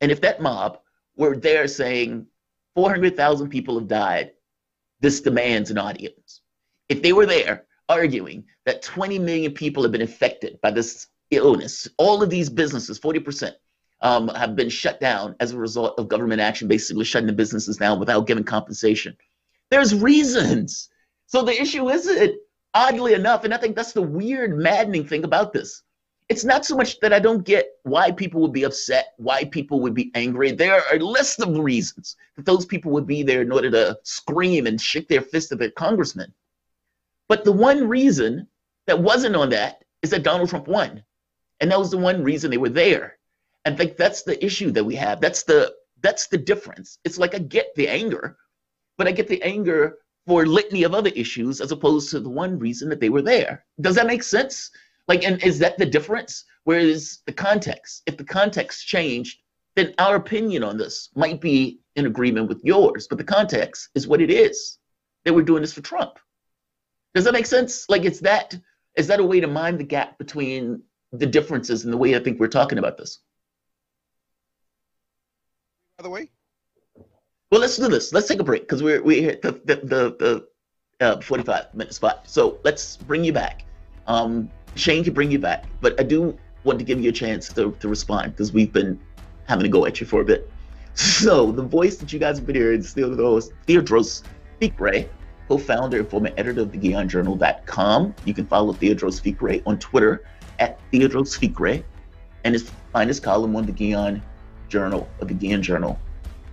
and 0.00 0.10
if 0.10 0.20
that 0.22 0.42
mob 0.42 0.80
were 1.16 1.36
there 1.36 1.68
saying 1.68 2.26
400,000 2.74 3.48
people 3.48 3.78
have 3.78 3.86
died, 3.86 4.32
this 5.04 5.20
demands 5.20 5.70
an 5.70 5.76
audience. 5.76 6.40
If 6.88 7.02
they 7.02 7.12
were 7.12 7.26
there 7.26 7.66
arguing 7.90 8.44
that 8.64 8.82
20 8.82 9.18
million 9.18 9.52
people 9.52 9.82
have 9.82 9.92
been 9.92 10.00
affected 10.00 10.58
by 10.62 10.70
this 10.70 11.08
illness, 11.30 11.86
all 11.98 12.22
of 12.22 12.30
these 12.30 12.48
businesses, 12.48 12.98
40%, 12.98 13.52
um, 14.00 14.28
have 14.28 14.56
been 14.56 14.70
shut 14.70 15.00
down 15.00 15.36
as 15.40 15.52
a 15.52 15.58
result 15.58 15.98
of 15.98 16.08
government 16.08 16.40
action, 16.40 16.68
basically 16.68 17.04
shutting 17.04 17.26
the 17.26 17.34
businesses 17.34 17.76
down 17.76 18.00
without 18.00 18.26
giving 18.26 18.44
compensation. 18.44 19.14
There's 19.70 19.94
reasons. 19.94 20.88
So 21.26 21.42
the 21.42 21.60
issue 21.60 21.90
isn't, 21.90 22.36
oddly 22.72 23.12
enough, 23.12 23.44
and 23.44 23.52
I 23.52 23.58
think 23.58 23.76
that's 23.76 23.92
the 23.92 24.02
weird, 24.02 24.56
maddening 24.56 25.06
thing 25.06 25.24
about 25.24 25.52
this. 25.52 25.82
It's 26.28 26.44
not 26.44 26.64
so 26.64 26.76
much 26.76 27.00
that 27.00 27.12
I 27.12 27.18
don't 27.18 27.44
get 27.44 27.66
why 27.82 28.10
people 28.10 28.40
would 28.40 28.52
be 28.52 28.64
upset, 28.64 29.12
why 29.18 29.44
people 29.44 29.80
would 29.80 29.94
be 29.94 30.10
angry. 30.14 30.52
There 30.52 30.74
are 30.74 30.96
a 30.96 30.98
list 30.98 31.40
of 31.40 31.58
reasons 31.58 32.16
that 32.36 32.46
those 32.46 32.64
people 32.64 32.92
would 32.92 33.06
be 33.06 33.22
there 33.22 33.42
in 33.42 33.52
order 33.52 33.70
to 33.70 33.98
scream 34.04 34.66
and 34.66 34.80
shake 34.80 35.08
their 35.08 35.20
fist 35.20 35.52
at 35.52 35.58
their 35.58 35.70
congressman. 35.70 36.32
But 37.28 37.44
the 37.44 37.52
one 37.52 37.88
reason 37.88 38.48
that 38.86 38.98
wasn't 38.98 39.36
on 39.36 39.50
that 39.50 39.84
is 40.02 40.10
that 40.10 40.22
Donald 40.22 40.48
Trump 40.48 40.66
won. 40.66 41.02
And 41.60 41.70
that 41.70 41.78
was 41.78 41.90
the 41.90 41.98
one 41.98 42.22
reason 42.22 42.50
they 42.50 42.58
were 42.58 42.68
there. 42.68 43.18
I 43.64 43.74
think 43.74 43.96
that's 43.96 44.22
the 44.22 44.42
issue 44.44 44.70
that 44.72 44.84
we 44.84 44.94
have. 44.96 45.20
That's 45.20 45.42
the 45.42 45.74
that's 46.02 46.26
the 46.26 46.36
difference. 46.36 46.98
It's 47.04 47.16
like 47.16 47.34
I 47.34 47.38
get 47.38 47.74
the 47.76 47.88
anger, 47.88 48.36
but 48.98 49.08
I 49.08 49.12
get 49.12 49.26
the 49.26 49.42
anger 49.42 49.98
for 50.26 50.44
litany 50.44 50.82
of 50.82 50.94
other 50.94 51.10
issues 51.14 51.60
as 51.62 51.72
opposed 51.72 52.10
to 52.10 52.20
the 52.20 52.28
one 52.28 52.58
reason 52.58 52.88
that 52.90 53.00
they 53.00 53.08
were 53.08 53.22
there. 53.22 53.64
Does 53.80 53.94
that 53.94 54.06
make 54.06 54.22
sense? 54.22 54.70
Like, 55.08 55.24
and 55.24 55.42
is 55.42 55.58
that 55.58 55.78
the 55.78 55.86
difference? 55.86 56.44
Whereas 56.64 57.22
the 57.26 57.32
context, 57.32 58.02
if 58.06 58.16
the 58.16 58.24
context 58.24 58.86
changed, 58.86 59.38
then 59.76 59.94
our 59.98 60.16
opinion 60.16 60.62
on 60.62 60.78
this 60.78 61.10
might 61.14 61.40
be 61.40 61.80
in 61.96 62.06
agreement 62.06 62.48
with 62.48 62.64
yours, 62.64 63.06
but 63.08 63.18
the 63.18 63.24
context 63.24 63.90
is 63.94 64.06
what 64.06 64.20
it 64.20 64.30
is. 64.30 64.78
that 65.24 65.34
we're 65.34 65.42
doing 65.42 65.62
this 65.62 65.72
for 65.72 65.80
Trump. 65.80 66.18
Does 67.14 67.24
that 67.24 67.32
make 67.32 67.46
sense? 67.46 67.86
Like, 67.88 68.04
it's 68.04 68.20
that 68.20 68.58
is 68.96 69.06
that 69.08 69.20
a 69.20 69.24
way 69.24 69.40
to 69.40 69.46
mind 69.46 69.80
the 69.80 69.84
gap 69.84 70.18
between 70.18 70.82
the 71.12 71.26
differences 71.26 71.84
in 71.84 71.90
the 71.90 71.96
way 71.96 72.14
I 72.14 72.20
think 72.20 72.38
we're 72.38 72.48
talking 72.48 72.78
about 72.78 72.96
this? 72.96 73.20
by 75.96 76.02
the 76.02 76.10
way? 76.10 76.30
Well, 77.50 77.60
let's 77.60 77.76
do 77.76 77.88
this. 77.88 78.12
Let's 78.12 78.28
take 78.28 78.40
a 78.40 78.44
break 78.44 78.62
because 78.62 78.82
we're 78.82 79.02
we 79.02 79.22
hit 79.22 79.42
the 79.42 79.52
the 79.64 79.76
the, 79.76 80.46
the 81.00 81.06
uh, 81.06 81.20
45 81.20 81.74
minute 81.74 81.94
spot. 81.94 82.28
So 82.28 82.58
let's 82.64 82.96
bring 82.96 83.24
you 83.24 83.32
back. 83.32 83.64
Um, 84.06 84.50
Shane 84.74 85.04
can 85.04 85.14
bring 85.14 85.30
you 85.30 85.38
back, 85.38 85.64
but 85.80 85.98
I 86.00 86.02
do 86.02 86.36
want 86.64 86.78
to 86.78 86.84
give 86.84 87.00
you 87.00 87.10
a 87.10 87.12
chance 87.12 87.48
to, 87.52 87.72
to 87.80 87.88
respond 87.88 88.32
because 88.32 88.52
we've 88.52 88.72
been 88.72 88.98
having 89.46 89.64
to 89.64 89.68
go 89.68 89.86
at 89.86 90.00
you 90.00 90.06
for 90.06 90.20
a 90.20 90.24
bit. 90.24 90.50
So 90.94 91.52
the 91.52 91.62
voice 91.62 91.96
that 91.96 92.12
you 92.12 92.18
guys 92.18 92.38
have 92.38 92.46
been 92.46 92.56
hearing 92.56 92.80
is 92.80 92.94
Teodrose, 92.94 93.50
Teodrose 93.66 94.22
Fikre, 94.60 95.08
co-founder 95.48 95.98
and 95.98 96.08
former 96.08 96.30
editor 96.36 96.62
of 96.62 96.72
the 96.72 96.78
GhionJournal.com. 96.78 98.14
You 98.24 98.34
can 98.34 98.46
follow 98.46 98.72
Teodrose 98.72 99.20
Fikre 99.20 99.62
on 99.66 99.78
Twitter 99.78 100.24
at 100.58 100.78
Teodrose 100.92 101.38
Fikre 101.38 101.82
and 102.44 102.54
his, 102.54 102.70
find 102.92 103.08
his 103.08 103.20
column 103.20 103.56
on 103.56 103.66
the 103.66 103.72
Ghion 103.72 104.22
Journal 104.68 105.08
of 105.20 105.28
the 105.28 105.34
Ghion 105.34 105.60
Journal. 105.60 105.98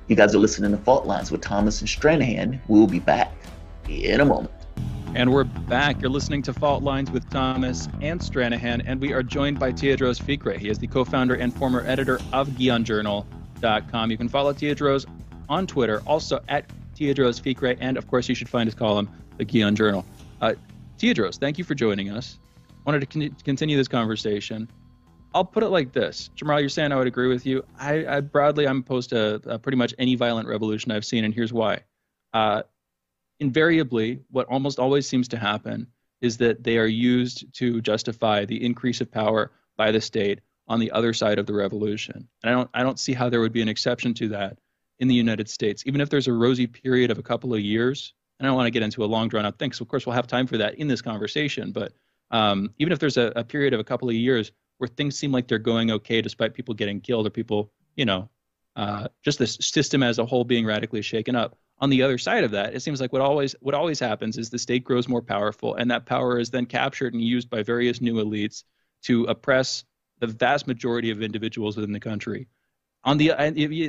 You 0.07 0.15
guys 0.15 0.35
are 0.35 0.39
listening 0.39 0.71
to 0.71 0.77
Fault 0.77 1.05
Lines 1.05 1.31
with 1.31 1.41
Thomas 1.41 1.79
and 1.81 1.89
Stranahan. 1.89 2.59
We'll 2.67 2.87
be 2.87 2.99
back 2.99 3.31
in 3.87 4.21
a 4.21 4.25
moment. 4.25 4.51
And 5.13 5.33
we're 5.33 5.43
back. 5.43 6.01
You're 6.01 6.09
listening 6.09 6.41
to 6.43 6.53
Fault 6.53 6.83
Lines 6.83 7.11
with 7.11 7.29
Thomas 7.29 7.89
and 7.99 8.21
Stranahan, 8.21 8.81
and 8.85 9.01
we 9.01 9.11
are 9.11 9.21
joined 9.21 9.59
by 9.59 9.73
Teodrose 9.73 10.21
Fikre. 10.21 10.57
He 10.57 10.69
is 10.69 10.79
the 10.79 10.87
co-founder 10.87 11.35
and 11.35 11.53
former 11.53 11.83
editor 11.85 12.21
of 12.31 12.47
GhionJournal.com. 12.51 14.09
You 14.09 14.17
can 14.17 14.29
follow 14.29 14.53
Teodrose 14.53 15.05
on 15.49 15.67
Twitter, 15.67 16.01
also 16.07 16.39
at 16.47 16.65
Teodrose 16.95 17.41
Fikre, 17.41 17.77
and 17.81 17.97
of 17.97 18.07
course, 18.07 18.29
you 18.29 18.35
should 18.35 18.47
find 18.47 18.67
his 18.67 18.73
column, 18.73 19.09
The 19.37 19.43
Ghion 19.43 19.75
Journal. 19.75 20.05
Uh, 20.39 20.53
Teodrose, 20.97 21.37
thank 21.37 21.57
you 21.57 21.65
for 21.65 21.75
joining 21.75 22.09
us. 22.09 22.39
Wanted 22.85 23.01
to 23.01 23.05
con- 23.05 23.35
continue 23.43 23.75
this 23.75 23.89
conversation. 23.89 24.69
I'll 25.33 25.45
put 25.45 25.63
it 25.63 25.69
like 25.69 25.91
this, 25.91 26.29
Jamarl. 26.37 26.61
You're 26.61 26.69
saying 26.69 26.93
I 26.93 26.95
would 26.95 27.07
agree 27.07 27.27
with 27.27 27.45
you. 27.45 27.65
I, 27.77 28.05
I 28.07 28.21
broadly 28.21 28.65
I'm 28.65 28.79
opposed 28.79 29.09
to 29.09 29.41
uh, 29.45 29.57
pretty 29.57 29.77
much 29.77 29.93
any 29.99 30.15
violent 30.15 30.47
revolution 30.47 30.89
I've 30.89 31.05
seen, 31.05 31.25
and 31.25 31.33
here's 31.33 31.51
why. 31.51 31.81
Uh, 32.33 32.63
invariably, 33.41 34.21
what 34.29 34.47
almost 34.47 34.79
always 34.79 35.07
seems 35.07 35.27
to 35.29 35.37
happen 35.37 35.87
is 36.21 36.37
that 36.37 36.63
they 36.63 36.77
are 36.77 36.85
used 36.85 37.51
to 37.55 37.81
justify 37.81 38.45
the 38.45 38.63
increase 38.63 39.01
of 39.01 39.11
power 39.11 39.51
by 39.75 39.91
the 39.91 39.99
state 39.99 40.39
on 40.67 40.79
the 40.79 40.91
other 40.91 41.11
side 41.11 41.39
of 41.39 41.47
the 41.47 41.53
revolution. 41.53 42.27
And 42.43 42.49
I 42.49 42.53
don't 42.53 42.69
I 42.73 42.83
don't 42.83 42.99
see 42.99 43.13
how 43.13 43.29
there 43.29 43.41
would 43.41 43.51
be 43.51 43.63
an 43.63 43.67
exception 43.67 44.13
to 44.15 44.29
that 44.29 44.59
in 44.99 45.07
the 45.07 45.15
United 45.15 45.49
States, 45.49 45.83
even 45.87 45.99
if 45.99 46.09
there's 46.09 46.27
a 46.27 46.33
rosy 46.33 46.67
period 46.67 47.09
of 47.09 47.17
a 47.17 47.23
couple 47.23 47.53
of 47.53 47.59
years. 47.59 48.13
And 48.39 48.47
I 48.47 48.49
don't 48.49 48.55
want 48.55 48.67
to 48.67 48.71
get 48.71 48.83
into 48.83 49.03
a 49.03 49.05
long 49.05 49.27
drawn 49.27 49.45
out 49.45 49.57
thing. 49.57 49.71
So 49.71 49.81
of 49.81 49.89
course 49.89 50.05
we'll 50.05 50.15
have 50.15 50.27
time 50.27 50.45
for 50.45 50.57
that 50.57 50.75
in 50.75 50.87
this 50.87 51.01
conversation. 51.01 51.71
But 51.71 51.93
um, 52.29 52.69
even 52.77 52.93
if 52.93 52.99
there's 52.99 53.17
a, 53.17 53.33
a 53.35 53.43
period 53.43 53.73
of 53.73 53.79
a 53.79 53.83
couple 53.83 54.07
of 54.07 54.15
years 54.15 54.51
where 54.77 54.87
things 54.87 55.17
seem 55.17 55.31
like 55.31 55.47
they're 55.47 55.59
going 55.59 55.91
okay 55.91 56.21
despite 56.21 56.53
people 56.53 56.75
getting 56.75 57.01
killed 57.01 57.25
or 57.25 57.31
people, 57.31 57.71
you 57.95 58.05
know, 58.05 58.29
uh, 58.75 59.07
just 59.23 59.39
the 59.39 59.47
system 59.47 60.01
as 60.03 60.19
a 60.19 60.25
whole 60.25 60.43
being 60.43 60.65
radically 60.65 61.01
shaken 61.01 61.35
up. 61.35 61.57
On 61.81 61.89
the 61.89 62.03
other 62.03 62.19
side 62.19 62.43
of 62.43 62.51
that, 62.51 62.75
it 62.75 62.81
seems 62.81 63.01
like 63.01 63.11
what 63.11 63.23
always 63.23 63.55
what 63.59 63.73
always 63.75 63.99
happens 63.99 64.37
is 64.37 64.49
the 64.49 64.59
state 64.59 64.83
grows 64.83 65.07
more 65.09 65.21
powerful, 65.21 65.73
and 65.75 65.89
that 65.89 66.05
power 66.05 66.39
is 66.39 66.51
then 66.51 66.67
captured 66.67 67.13
and 67.13 67.23
used 67.23 67.49
by 67.49 67.63
various 67.63 67.99
new 67.99 68.23
elites 68.23 68.63
to 69.03 69.25
oppress 69.25 69.83
the 70.19 70.27
vast 70.27 70.67
majority 70.67 71.09
of 71.09 71.23
individuals 71.23 71.75
within 71.75 71.91
the 71.91 71.99
country. 71.99 72.47
on 73.03 73.17
the 73.17 73.31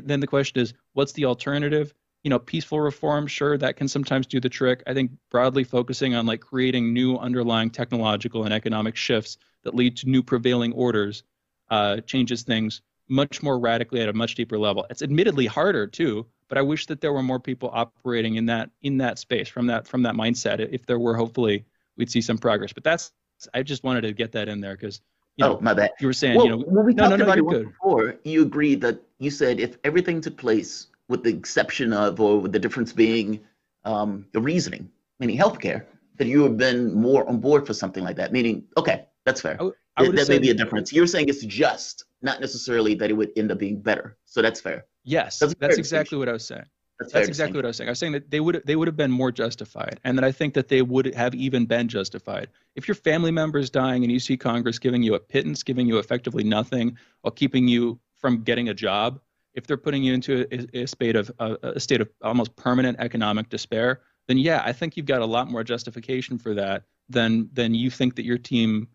then 0.05 0.21
the 0.21 0.27
question 0.27 0.63
is, 0.63 0.73
what's 0.95 1.13
the 1.13 1.27
alternative? 1.27 1.93
You 2.25 2.31
know, 2.31 2.39
peaceful 2.39 2.81
reform, 2.81 3.27
sure, 3.27 3.59
that 3.59 3.77
can 3.77 3.89
sometimes 3.89 4.27
do 4.27 4.41
the 4.41 4.49
trick. 4.49 4.83
I 4.87 4.95
think 4.95 5.11
broadly 5.31 5.65
focusing 5.65 6.15
on 6.15 6.25
like 6.25 6.41
creating 6.41 6.93
new 6.95 7.19
underlying 7.19 7.71
technological 7.71 8.45
and 8.45 8.55
economic 8.55 8.97
shifts 8.97 9.39
that 9.65 9.75
lead 9.75 9.97
to 9.99 10.09
new 10.09 10.23
prevailing 10.23 10.73
orders 10.73 11.25
uh, 11.71 11.99
changes 12.01 12.43
things 12.43 12.81
much 13.09 13.43
more 13.43 13.59
radically 13.59 14.01
at 14.01 14.09
a 14.09 14.13
much 14.13 14.35
deeper 14.35 14.59
level. 14.59 14.87
It's 14.89 15.03
admittedly 15.03 15.47
harder 15.47 15.87
too, 15.87 16.27
but 16.52 16.59
I 16.59 16.62
wish 16.62 16.85
that 16.88 17.00
there 17.00 17.14
were 17.14 17.23
more 17.23 17.40
people 17.40 17.71
operating 17.73 18.35
in 18.35 18.44
that 18.44 18.68
in 18.82 18.99
that 18.99 19.18
space 19.18 19.49
from 19.49 19.66
that 19.68 19.88
from 19.88 20.02
that 20.02 20.14
mindset. 20.14 20.61
If 20.71 20.85
there 20.85 20.99
were, 20.99 21.16
hopefully, 21.16 21.64
we'd 21.97 22.11
see 22.11 22.21
some 22.21 22.37
progress. 22.37 22.75
But 22.75 22.85
that's 22.85 23.11
I 23.54 23.62
just 23.62 23.85
wanted 23.85 24.02
to 24.02 24.12
get 24.12 24.32
that 24.32 24.50
in 24.50 24.61
there 24.61 24.76
because 24.76 25.00
you 25.37 25.47
know, 25.47 25.56
oh 25.56 25.61
my 25.62 25.73
bad. 25.73 25.92
You 25.99 26.09
were 26.09 26.12
saying, 26.12 26.37
well, 26.37 26.44
you 26.44 26.50
know, 26.50 26.59
when 26.59 26.85
we 26.85 26.92
no, 26.92 27.04
talked 27.04 27.12
no, 27.12 27.25
no, 27.25 27.25
about 27.25 27.38
it 27.38 27.64
before, 27.64 28.16
you 28.25 28.42
agreed 28.42 28.82
that 28.82 29.00
you 29.18 29.30
said 29.30 29.61
if 29.61 29.78
everything 29.82 30.21
took 30.21 30.37
place 30.37 30.88
with 31.09 31.23
the 31.23 31.30
exception 31.30 31.90
of, 31.94 32.21
or 32.21 32.42
with 32.42 32.52
the 32.52 32.59
difference 32.59 32.92
being 32.92 33.40
um, 33.87 34.26
the 34.32 34.40
reasoning, 34.42 34.90
meaning 35.21 35.38
healthcare, 35.38 35.87
that 36.18 36.26
you 36.26 36.42
would 36.42 36.50
have 36.50 36.59
been 36.59 36.92
more 36.92 37.26
on 37.30 37.38
board 37.40 37.66
for 37.66 37.73
something 37.73 38.04
like 38.04 38.16
that. 38.16 38.30
Meaning, 38.30 38.64
okay, 38.76 39.06
that's 39.25 39.40
fair. 39.40 39.56
I, 39.59 39.71
I 39.97 40.04
that, 40.04 40.16
that 40.16 40.28
may 40.28 40.38
be 40.38 40.50
a 40.50 40.54
difference. 40.54 40.92
You're 40.92 41.06
saying 41.06 41.30
it's 41.30 41.47
just, 41.47 42.04
not 42.21 42.42
necessarily 42.42 42.94
that 42.97 43.09
it 43.09 43.14
would 43.14 43.30
end 43.38 43.50
up 43.50 43.59
being 43.59 43.80
better. 43.80 44.18
So 44.26 44.42
that's 44.42 44.61
fair. 44.61 44.85
Yes, 45.04 45.38
that's, 45.38 45.54
that's 45.59 45.78
exactly 45.78 46.18
what 46.18 46.28
I 46.28 46.32
was 46.32 46.47
saying. 46.47 46.64
That's, 46.99 47.12
that's 47.12 47.28
exactly 47.28 47.59
what 47.59 47.64
I 47.64 47.68
was 47.68 47.76
saying. 47.76 47.88
I 47.88 47.92
was 47.92 47.99
saying 47.99 48.12
that 48.12 48.30
they 48.30 48.40
would 48.40 48.62
they 48.64 48.76
would 48.76 48.87
have 48.87 48.97
been 48.97 49.11
more 49.11 49.32
justified, 49.32 49.99
and 50.04 50.16
that 50.16 50.25
I 50.25 50.30
think 50.30 50.54
that 50.54 50.68
they 50.68 50.82
would 50.82 51.14
have 51.14 51.35
even 51.35 51.66
been 51.66 51.88
justified 51.88 52.49
if 52.76 52.87
your 52.87 52.94
family 52.94 53.30
member 53.30 53.59
is 53.59 53.71
dying 53.71 54.04
and 54.04 54.12
you 54.12 54.21
see 54.21 54.37
Congress 54.37 54.78
giving 54.78 55.02
you 55.02 55.14
a 55.14 55.21
pittance, 55.21 55.62
giving 55.62 55.87
you 55.87 55.99
effectively 55.99 56.44
nothing, 56.44 56.97
while 57.23 57.32
keeping 57.32 57.66
you 57.66 57.99
from 58.16 58.42
getting 58.42 58.68
a 58.68 58.75
job. 58.75 59.21
If 59.54 59.66
they're 59.66 59.76
putting 59.76 60.02
you 60.02 60.14
into 60.14 60.47
a, 60.50 60.82
a 60.82 60.87
state 60.87 61.16
of 61.16 61.30
a, 61.38 61.56
a 61.62 61.80
state 61.80 62.00
of 62.00 62.09
almost 62.23 62.54
permanent 62.56 62.99
economic 63.00 63.49
despair, 63.49 64.00
then 64.28 64.38
yeah, 64.38 64.62
I 64.64 64.73
think 64.73 64.97
you've 64.97 65.06
got 65.06 65.23
a 65.23 65.26
lot 65.26 65.50
more 65.50 65.64
justification 65.64 66.38
for 66.38 66.54
that 66.54 66.85
than 67.09 67.50
than 67.52 67.75
you 67.75 67.90
think 67.90 68.14
that 68.16 68.25
your 68.25 68.38
team 68.38 68.88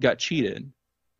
got 0.00 0.18
cheated 0.18 0.72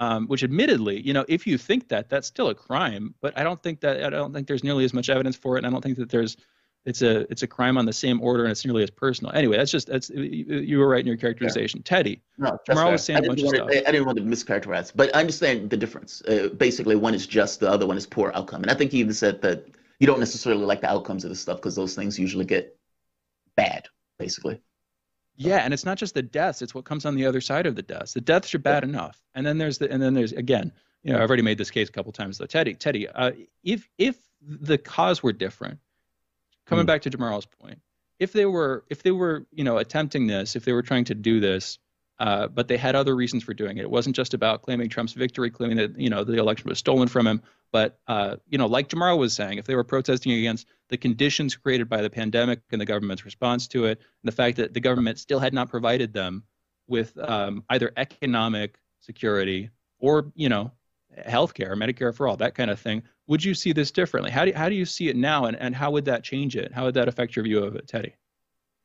um, 0.04 0.26
which 0.26 0.44
admittedly, 0.44 1.00
you 1.00 1.12
know, 1.12 1.24
if 1.28 1.46
you 1.46 1.56
think 1.56 1.88
that, 1.88 2.10
that's 2.10 2.26
still 2.26 2.48
a 2.48 2.54
crime. 2.54 3.14
But 3.20 3.36
I 3.38 3.42
don't 3.42 3.62
think 3.62 3.80
that 3.80 4.04
I 4.04 4.10
don't 4.10 4.32
think 4.32 4.46
there's 4.46 4.64
nearly 4.64 4.84
as 4.84 4.92
much 4.92 5.08
evidence 5.08 5.36
for 5.36 5.56
it, 5.56 5.58
and 5.60 5.66
I 5.66 5.70
don't 5.70 5.82
think 5.82 5.96
that 5.96 6.10
there's 6.10 6.36
it's 6.84 7.00
a 7.00 7.20
it's 7.30 7.42
a 7.42 7.46
crime 7.46 7.78
on 7.78 7.86
the 7.86 7.92
same 7.92 8.20
order, 8.20 8.42
and 8.44 8.52
it's 8.52 8.64
nearly 8.64 8.82
as 8.82 8.90
personal. 8.90 9.32
Anyway, 9.34 9.56
that's 9.56 9.70
just 9.70 9.86
that's 9.86 10.10
you 10.10 10.78
were 10.78 10.88
right 10.88 11.00
in 11.00 11.06
your 11.06 11.16
characterization, 11.16 11.80
yeah. 11.80 11.96
Teddy. 11.96 12.22
No, 12.36 12.58
that's 12.66 12.78
was 12.78 13.02
saying 13.02 13.24
a 13.24 13.28
bunch 13.28 13.42
of 13.42 13.48
stuff. 13.48 13.70
To, 13.70 13.88
I 13.88 13.92
didn't 13.92 14.06
want 14.06 14.18
to 14.18 14.24
mischaracterize, 14.24 14.92
but 14.94 15.14
I 15.16 15.20
understand 15.20 15.70
the 15.70 15.76
difference. 15.78 16.22
Uh, 16.22 16.48
basically, 16.56 16.96
one 16.96 17.14
is 17.14 17.26
just, 17.26 17.60
the 17.60 17.70
other 17.70 17.86
one 17.86 17.96
is 17.96 18.06
poor 18.06 18.30
outcome, 18.34 18.62
and 18.62 18.70
I 18.70 18.74
think 18.74 18.92
you 18.92 19.00
even 19.00 19.14
said 19.14 19.40
that 19.42 19.66
you 20.00 20.06
don't 20.06 20.20
necessarily 20.20 20.64
like 20.64 20.82
the 20.82 20.90
outcomes 20.90 21.24
of 21.24 21.30
this 21.30 21.40
stuff 21.40 21.56
because 21.58 21.74
those 21.74 21.94
things 21.94 22.18
usually 22.18 22.44
get 22.44 22.76
bad, 23.56 23.86
basically. 24.18 24.60
Yeah, 25.36 25.58
and 25.58 25.74
it's 25.74 25.84
not 25.84 25.98
just 25.98 26.14
the 26.14 26.22
deaths; 26.22 26.62
it's 26.62 26.74
what 26.74 26.84
comes 26.84 27.04
on 27.04 27.16
the 27.16 27.26
other 27.26 27.40
side 27.40 27.66
of 27.66 27.74
the 27.74 27.82
deaths. 27.82 28.14
The 28.14 28.20
deaths 28.20 28.54
are 28.54 28.58
bad 28.58 28.84
enough, 28.84 29.20
and 29.34 29.44
then 29.44 29.58
there's 29.58 29.78
the, 29.78 29.90
and 29.90 30.02
then 30.02 30.14
there's 30.14 30.32
again, 30.32 30.72
you 31.02 31.12
know, 31.12 31.22
I've 31.22 31.28
already 31.28 31.42
made 31.42 31.58
this 31.58 31.70
case 31.70 31.88
a 31.88 31.92
couple 31.92 32.12
times 32.12 32.38
though. 32.38 32.46
Teddy, 32.46 32.74
Teddy, 32.74 33.08
uh, 33.08 33.32
if 33.62 33.88
if 33.98 34.16
the 34.40 34.78
cause 34.78 35.22
were 35.22 35.32
different, 35.32 35.80
coming 36.66 36.84
mm. 36.84 36.88
back 36.88 37.02
to 37.02 37.10
Jamarl's 37.10 37.46
point, 37.46 37.80
if 38.18 38.32
they 38.32 38.46
were 38.46 38.84
if 38.90 39.02
they 39.02 39.10
were 39.10 39.46
you 39.52 39.64
know 39.64 39.78
attempting 39.78 40.26
this, 40.26 40.54
if 40.56 40.64
they 40.64 40.72
were 40.72 40.82
trying 40.82 41.04
to 41.06 41.14
do 41.14 41.40
this 41.40 41.78
uh, 42.18 42.48
but 42.48 42.68
they 42.68 42.76
had 42.76 42.94
other 42.94 43.16
reasons 43.16 43.42
for 43.42 43.54
doing 43.54 43.78
it. 43.78 43.82
It 43.82 43.90
wasn't 43.90 44.14
just 44.14 44.34
about 44.34 44.62
claiming 44.62 44.88
Trump's 44.88 45.12
victory, 45.12 45.50
claiming 45.50 45.76
that 45.78 45.98
you 45.98 46.10
know 46.10 46.24
the 46.24 46.38
election 46.38 46.68
was 46.68 46.78
stolen 46.78 47.08
from 47.08 47.26
him, 47.26 47.42
but 47.72 47.98
uh, 48.06 48.36
you 48.48 48.58
know, 48.58 48.66
like 48.66 48.88
Jamarl 48.88 49.18
was 49.18 49.32
saying, 49.32 49.58
if 49.58 49.66
they 49.66 49.74
were 49.74 49.84
protesting 49.84 50.32
against 50.32 50.68
the 50.88 50.96
conditions 50.96 51.56
created 51.56 51.88
by 51.88 52.02
the 52.02 52.10
pandemic 52.10 52.60
and 52.70 52.80
the 52.80 52.86
government's 52.86 53.24
response 53.24 53.66
to 53.68 53.86
it, 53.86 53.98
and 53.98 54.32
the 54.32 54.36
fact 54.36 54.56
that 54.58 54.74
the 54.74 54.80
government 54.80 55.18
still 55.18 55.40
had 55.40 55.52
not 55.52 55.68
provided 55.68 56.12
them 56.12 56.44
with 56.86 57.18
um, 57.18 57.64
either 57.70 57.92
economic 57.96 58.78
security 59.00 59.70
or 59.98 60.32
you 60.34 60.48
know 60.48 60.70
healthcare, 61.26 61.74
Medicare 61.74 62.14
for 62.14 62.28
all, 62.28 62.36
that 62.36 62.54
kind 62.54 62.70
of 62.70 62.78
thing, 62.78 63.02
would 63.26 63.42
you 63.42 63.54
see 63.54 63.72
this 63.72 63.90
differently? 63.90 64.30
How 64.30 64.44
do 64.44 64.50
you, 64.50 64.56
how 64.56 64.68
do 64.68 64.74
you 64.74 64.84
see 64.84 65.08
it 65.08 65.16
now, 65.16 65.46
and, 65.46 65.56
and 65.56 65.74
how 65.74 65.90
would 65.90 66.04
that 66.06 66.24
change 66.24 66.56
it? 66.56 66.72
How 66.72 66.84
would 66.84 66.94
that 66.94 67.08
affect 67.08 67.36
your 67.36 67.44
view 67.44 67.62
of 67.64 67.76
it, 67.76 67.86
Teddy? 67.88 68.14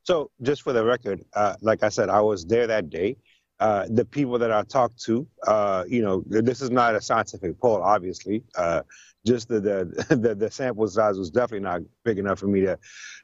So, 0.03 0.31
just 0.41 0.61
for 0.63 0.73
the 0.73 0.83
record, 0.83 1.23
uh, 1.33 1.55
like 1.61 1.83
I 1.83 1.89
said, 1.89 2.09
I 2.09 2.21
was 2.21 2.45
there 2.45 2.67
that 2.67 2.89
day. 2.89 3.17
Uh, 3.59 3.85
the 3.89 4.05
people 4.05 4.39
that 4.39 4.51
I 4.51 4.63
talked 4.63 5.01
to, 5.03 5.27
uh, 5.45 5.83
you 5.87 6.01
know, 6.01 6.23
this 6.27 6.61
is 6.61 6.69
not 6.71 6.95
a 6.95 7.01
scientific 7.01 7.59
poll, 7.59 7.81
obviously. 7.81 8.43
Uh, 8.55 8.83
just 9.25 9.49
the, 9.49 9.59
the, 9.59 10.15
the 10.15 10.33
the 10.33 10.49
sample 10.49 10.87
size 10.87 11.17
was 11.17 11.29
definitely 11.29 11.65
not 11.65 11.81
big 12.05 12.19
enough 12.19 12.39
for 12.39 12.47
me 12.47 12.61
to 12.61 12.79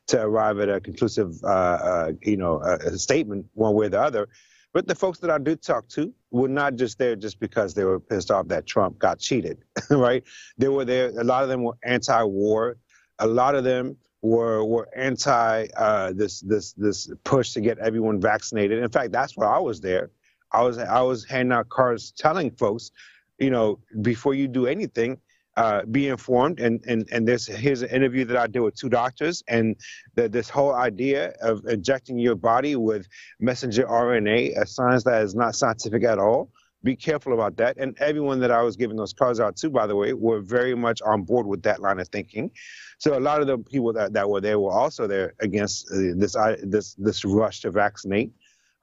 to 0.07 0.21
arrive 0.21 0.59
at 0.59 0.69
a 0.69 0.79
conclusive, 0.79 1.33
uh, 1.43 1.47
uh, 1.47 2.11
you 2.21 2.37
know, 2.37 2.61
statement 2.95 3.45
one 3.53 3.73
way 3.73 3.85
or 3.87 3.89
the 3.89 4.01
other. 4.01 4.27
But 4.75 4.87
the 4.87 4.93
folks 4.93 5.19
that 5.19 5.31
I 5.31 5.37
did 5.37 5.61
talk 5.61 5.87
to 5.89 6.13
were 6.31 6.49
not 6.49 6.75
just 6.75 6.99
there 6.99 7.15
just 7.15 7.39
because 7.39 7.73
they 7.73 7.85
were 7.85 7.97
pissed 7.97 8.29
off 8.29 8.49
that 8.49 8.67
Trump 8.67 8.99
got 8.99 9.19
cheated, 9.19 9.59
right? 9.89 10.21
They 10.57 10.67
were 10.67 10.83
there. 10.83 11.17
A 11.17 11.23
lot 11.23 11.43
of 11.43 11.49
them 11.49 11.63
were 11.63 11.77
anti-war. 11.81 12.75
A 13.19 13.25
lot 13.25 13.55
of 13.55 13.63
them 13.63 13.95
were 14.21 14.65
were 14.65 14.89
anti 14.93 15.67
uh, 15.77 16.11
this 16.11 16.41
this 16.41 16.73
this 16.73 17.09
push 17.23 17.53
to 17.53 17.61
get 17.61 17.77
everyone 17.79 18.19
vaccinated. 18.19 18.83
In 18.83 18.89
fact, 18.89 19.13
that's 19.13 19.37
why 19.37 19.45
I 19.45 19.59
was 19.59 19.79
there. 19.79 20.11
I 20.51 20.61
was 20.63 20.77
I 20.77 21.01
was 21.01 21.25
handing 21.25 21.53
out 21.53 21.69
cards 21.69 22.11
telling 22.11 22.51
folks, 22.51 22.91
you 23.39 23.49
know, 23.49 23.79
before 24.01 24.33
you 24.33 24.47
do 24.47 24.67
anything, 24.67 25.19
uh, 25.57 25.83
be 25.85 26.07
informed. 26.07 26.59
And 26.59 26.83
and 26.87 27.07
and 27.11 27.27
this 27.27 27.47
here's 27.47 27.81
an 27.81 27.89
interview 27.89 28.25
that 28.25 28.37
I 28.37 28.47
did 28.47 28.59
with 28.59 28.75
two 28.75 28.89
doctors, 28.89 29.43
and 29.47 29.75
the, 30.15 30.29
this 30.29 30.49
whole 30.49 30.73
idea 30.73 31.33
of 31.41 31.65
injecting 31.65 32.17
your 32.17 32.35
body 32.35 32.75
with 32.75 33.07
messenger 33.39 33.85
RNA, 33.85 34.61
a 34.61 34.65
science 34.65 35.03
that 35.03 35.21
is 35.23 35.35
not 35.35 35.55
scientific 35.55 36.03
at 36.03 36.19
all. 36.19 36.49
Be 36.83 36.95
careful 36.95 37.33
about 37.33 37.57
that. 37.57 37.77
And 37.77 37.97
everyone 37.99 38.39
that 38.41 38.51
I 38.51 38.61
was 38.61 38.75
giving 38.75 38.95
those 38.95 39.11
cards 39.11 39.39
out 39.39 39.55
to, 39.57 39.71
by 39.71 39.87
the 39.87 39.95
way, 39.95 40.13
were 40.13 40.39
very 40.39 40.75
much 40.75 41.01
on 41.01 41.23
board 41.23 41.47
with 41.47 41.63
that 41.63 41.81
line 41.81 41.99
of 41.99 42.07
thinking. 42.09 42.51
So 42.99 43.17
a 43.17 43.19
lot 43.19 43.41
of 43.41 43.47
the 43.47 43.57
people 43.57 43.91
that, 43.93 44.13
that 44.13 44.29
were 44.29 44.39
there 44.39 44.59
were 44.59 44.71
also 44.71 45.07
there 45.07 45.33
against 45.39 45.91
uh, 45.91 46.13
this 46.15 46.35
this 46.61 46.93
this 46.93 47.25
rush 47.25 47.61
to 47.61 47.71
vaccinate. 47.71 48.31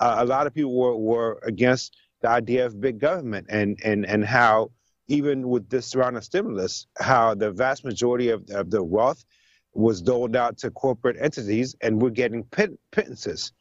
Uh, 0.03 0.17
a 0.19 0.25
lot 0.25 0.49
of 0.49 0.53
people 0.53 0.75
were, 0.75 0.97
were 0.97 1.39
against 1.45 1.97
the 2.23 2.29
idea 2.29 2.67
of 2.67 2.81
big 2.81 2.99
government 2.99 3.47
and 3.49 3.79
and 3.85 4.05
and 4.05 4.25
how 4.25 4.71
even 5.07 5.49
with 5.49 5.69
this 5.69 5.95
round 5.95 6.17
of 6.17 6.25
stimulus, 6.25 6.87
how 6.99 7.35
the 7.35 7.51
vast 7.53 7.85
majority 7.85 8.31
of, 8.31 8.49
of 8.51 8.71
the 8.71 8.83
wealth 8.83 9.25
was 9.75 10.03
doled 10.03 10.35
out 10.35 10.59
to 10.59 10.71
corporate 10.71 11.17
entities 11.21 11.77
and 11.81 12.01
we're 12.01 12.11
getting 12.11 12.43
pit, 12.45 12.71
pittances. 12.91 13.53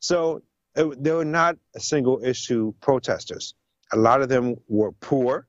So 0.00 0.42
it, 0.74 1.02
they 1.02 1.12
were 1.12 1.24
not 1.24 1.56
single 1.78 2.20
issue 2.22 2.72
protesters. 2.80 3.54
A 3.92 3.96
lot 3.96 4.22
of 4.22 4.28
them 4.28 4.56
were 4.68 4.92
poor. 4.92 5.46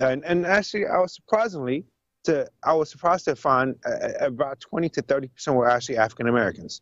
And, 0.00 0.24
and 0.24 0.46
actually, 0.46 0.86
I 0.86 0.98
was 0.98 1.14
surprisingly, 1.14 1.84
to 2.24 2.48
I 2.62 2.72
was 2.72 2.90
surprised 2.90 3.26
to 3.26 3.36
find 3.36 3.76
uh, 3.86 4.12
about 4.20 4.58
20 4.60 4.88
to 4.90 5.02
30 5.02 5.28
percent 5.28 5.56
were 5.56 5.68
actually 5.68 5.98
African 5.98 6.28
Americans. 6.28 6.80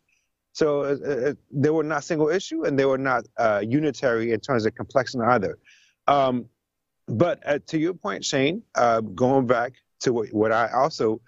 So 0.53 0.83
uh, 0.83 1.31
uh, 1.31 1.35
they 1.51 1.71
were 1.71 1.83
not 1.83 2.05
single 2.05 2.29
issue 2.29 2.65
and 2.65 2.79
they 2.79 2.85
were 2.85 2.99
not 2.99 3.27
uh, 3.39 3.63
unitary 3.67 4.33
in 4.33 4.41
terms 4.41 4.67
of 4.67 4.75
complexion 4.75 5.23
either. 5.23 5.59
Um, 6.07 6.47
but 7.09 7.41
uh, 7.47 7.59
to 7.67 7.79
your 7.79 7.95
point, 7.95 8.25
Shane, 8.25 8.63
uh, 8.75 9.01
going 9.01 9.47
back 9.47 9.73
to 10.01 10.13
what, 10.13 10.33
what 10.33 10.53
I 10.53 10.71
also 10.73 11.21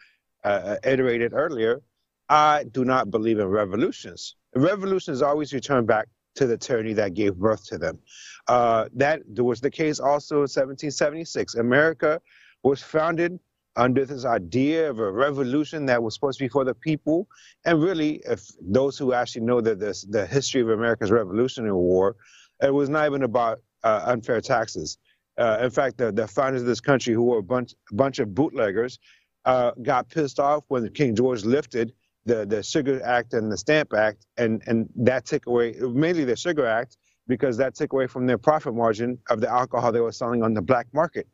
iterated 0.45 1.33
earlier, 1.33 1.81
I 2.29 2.65
do 2.71 2.85
not 2.85 3.11
believe 3.11 3.39
in 3.39 3.47
revolutions. 3.47 4.37
Revolutions 4.55 5.23
always 5.23 5.55
return 5.55 5.87
back 5.87 6.09
to 6.35 6.47
the 6.47 6.59
tyranny 6.59 6.93
that 6.93 7.15
gave 7.15 7.37
birth 7.37 7.65
to 7.69 7.79
them. 7.79 7.99
that 8.47 9.23
was 9.39 9.61
the 9.61 9.71
case 9.71 10.01
also 10.01 10.37
in 10.37 10.43
1776. 10.43 11.55
America 11.55 12.21
was 12.63 12.83
founded 12.83 13.39
under 13.77 14.05
this 14.05 14.25
idea 14.25 14.89
of 14.89 14.99
a 14.99 15.11
revolution 15.11 15.87
that 15.87 16.03
was 16.03 16.15
supposed 16.15 16.39
to 16.39 16.45
be 16.45 16.49
for 16.49 16.65
the 16.65 16.75
people. 16.75 17.29
And 17.65 17.83
really, 17.83 18.23
if 18.27 18.47
those 18.61 18.97
who 18.97 19.13
actually 19.13 19.43
know 19.43 19.61
the, 19.61 19.75
the, 19.75 20.05
the 20.11 20.27
history 20.27 20.61
of 20.61 20.71
America's 20.71 21.11
Revolutionary 21.11 21.75
War, 21.75 22.17
it 22.63 22.73
was 22.73 22.89
not 22.89 23.07
even 23.07 23.23
about 23.23 23.61
uh, 23.83 24.03
unfair 24.07 24.41
taxes. 24.41 24.99
Uh, 25.37 25.59
in 25.63 25.71
fact, 25.71 25.99
the, 25.99 26.13
the 26.13 26.29
founders 26.29 26.63
of 26.63 26.69
this 26.69 26.81
country, 26.81 27.13
who 27.13 27.25
were 27.25 27.39
a 27.39 27.43
bunch, 27.43 27.75
bunch 27.91 28.21
of 28.21 28.35
bootleggers, 28.35 28.99
uh, 29.45 29.73
got 29.83 30.09
pissed 30.09 30.39
off 30.39 30.65
when 30.69 30.89
King 30.91 31.15
George 31.15 31.45
lifted 31.45 31.93
the, 32.25 32.47
the 32.47 32.63
Sugar 32.63 33.03
Act 33.05 33.35
and 33.35 33.51
the 33.51 33.59
Stamp 33.59 33.93
Act, 33.93 34.27
and, 34.39 34.63
and 34.67 34.89
that 34.97 35.27
took 35.27 35.47
away, 35.47 35.75
mainly 35.81 36.25
the 36.25 36.37
Sugar 36.37 36.67
Act, 36.67 36.97
because 37.27 37.57
that 37.57 37.75
took 37.75 37.93
away 37.93 38.07
from 38.07 38.27
their 38.27 38.39
profit 38.39 38.75
margin 38.75 39.19
of 39.29 39.41
the 39.41 39.51
alcohol 39.51 39.93
they 39.93 40.01
were 40.01 40.13
selling 40.13 40.43
on 40.43 40.55
the 40.55 40.63
black 40.63 40.87
market. 40.93 41.27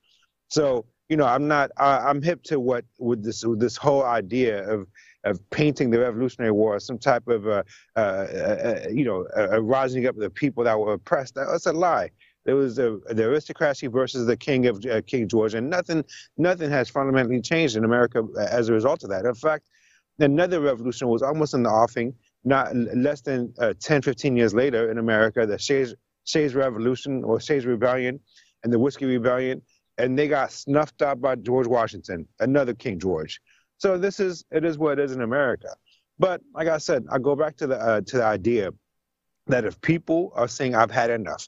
So 0.48 0.86
you 1.10 1.16
know, 1.16 1.26
I'm 1.26 1.48
not. 1.48 1.70
I, 1.76 2.08
am 2.08 2.22
hip 2.22 2.42
to 2.44 2.60
what 2.60 2.84
with 2.98 3.22
this 3.22 3.44
with 3.44 3.58
this 3.58 3.76
whole 3.76 4.04
idea 4.04 4.66
of 4.70 4.86
of 5.24 5.38
painting 5.50 5.90
the 5.90 5.98
Revolutionary 5.98 6.52
War 6.52 6.76
as 6.76 6.86
some 6.86 6.98
type 6.98 7.28
of, 7.28 7.46
uh, 7.46 7.62
uh, 7.94 7.98
uh, 7.98 8.80
you 8.90 9.04
know, 9.04 9.26
a, 9.36 9.60
rising 9.60 10.06
up 10.06 10.14
of 10.14 10.22
the 10.22 10.30
people 10.30 10.64
that 10.64 10.78
were 10.78 10.94
oppressed. 10.94 11.34
That's 11.34 11.66
a 11.66 11.72
lie. 11.72 12.08
There 12.46 12.56
was 12.56 12.76
the, 12.76 13.02
the 13.10 13.24
aristocracy 13.24 13.86
versus 13.88 14.26
the 14.26 14.36
king 14.36 14.66
of 14.66 14.82
uh, 14.86 15.02
King 15.06 15.28
George, 15.28 15.52
and 15.54 15.68
nothing 15.68 16.04
nothing 16.38 16.70
has 16.70 16.88
fundamentally 16.88 17.42
changed 17.42 17.76
in 17.76 17.84
America 17.84 18.26
as 18.38 18.68
a 18.68 18.72
result 18.72 19.02
of 19.02 19.10
that. 19.10 19.26
In 19.26 19.34
fact, 19.34 19.68
another 20.20 20.60
revolution 20.60 21.08
was 21.08 21.22
almost 21.22 21.54
in 21.54 21.64
the 21.64 21.70
offing. 21.70 22.14
Not 22.42 22.74
less 22.74 23.20
than 23.20 23.52
uh, 23.58 23.74
10, 23.78 24.00
15 24.00 24.34
years 24.34 24.54
later 24.54 24.90
in 24.90 24.96
America, 24.96 25.44
the 25.44 25.58
Shays, 25.58 25.94
Shays 26.24 26.54
Revolution 26.54 27.22
or 27.22 27.38
Shays 27.38 27.66
Rebellion 27.66 28.18
and 28.64 28.72
the 28.72 28.78
Whiskey 28.78 29.04
Rebellion, 29.04 29.60
and 30.00 30.18
they 30.18 30.28
got 30.28 30.52
snuffed 30.52 31.02
out 31.02 31.20
by 31.20 31.34
George 31.36 31.66
Washington, 31.66 32.26
another 32.40 32.74
King 32.74 32.98
George. 32.98 33.40
So 33.78 33.98
this 33.98 34.20
is 34.20 34.44
it 34.50 34.64
is 34.64 34.78
what 34.78 34.98
it 34.98 35.04
is 35.04 35.12
in 35.12 35.22
America. 35.22 35.68
But 36.18 36.42
like 36.54 36.68
I 36.68 36.78
said, 36.78 37.06
I 37.10 37.18
go 37.18 37.36
back 37.36 37.56
to 37.58 37.66
the 37.66 37.76
uh, 37.76 38.00
to 38.02 38.16
the 38.18 38.24
idea 38.24 38.70
that 39.46 39.64
if 39.64 39.80
people 39.80 40.32
are 40.34 40.48
saying 40.48 40.74
I've 40.74 40.90
had 40.90 41.10
enough, 41.10 41.46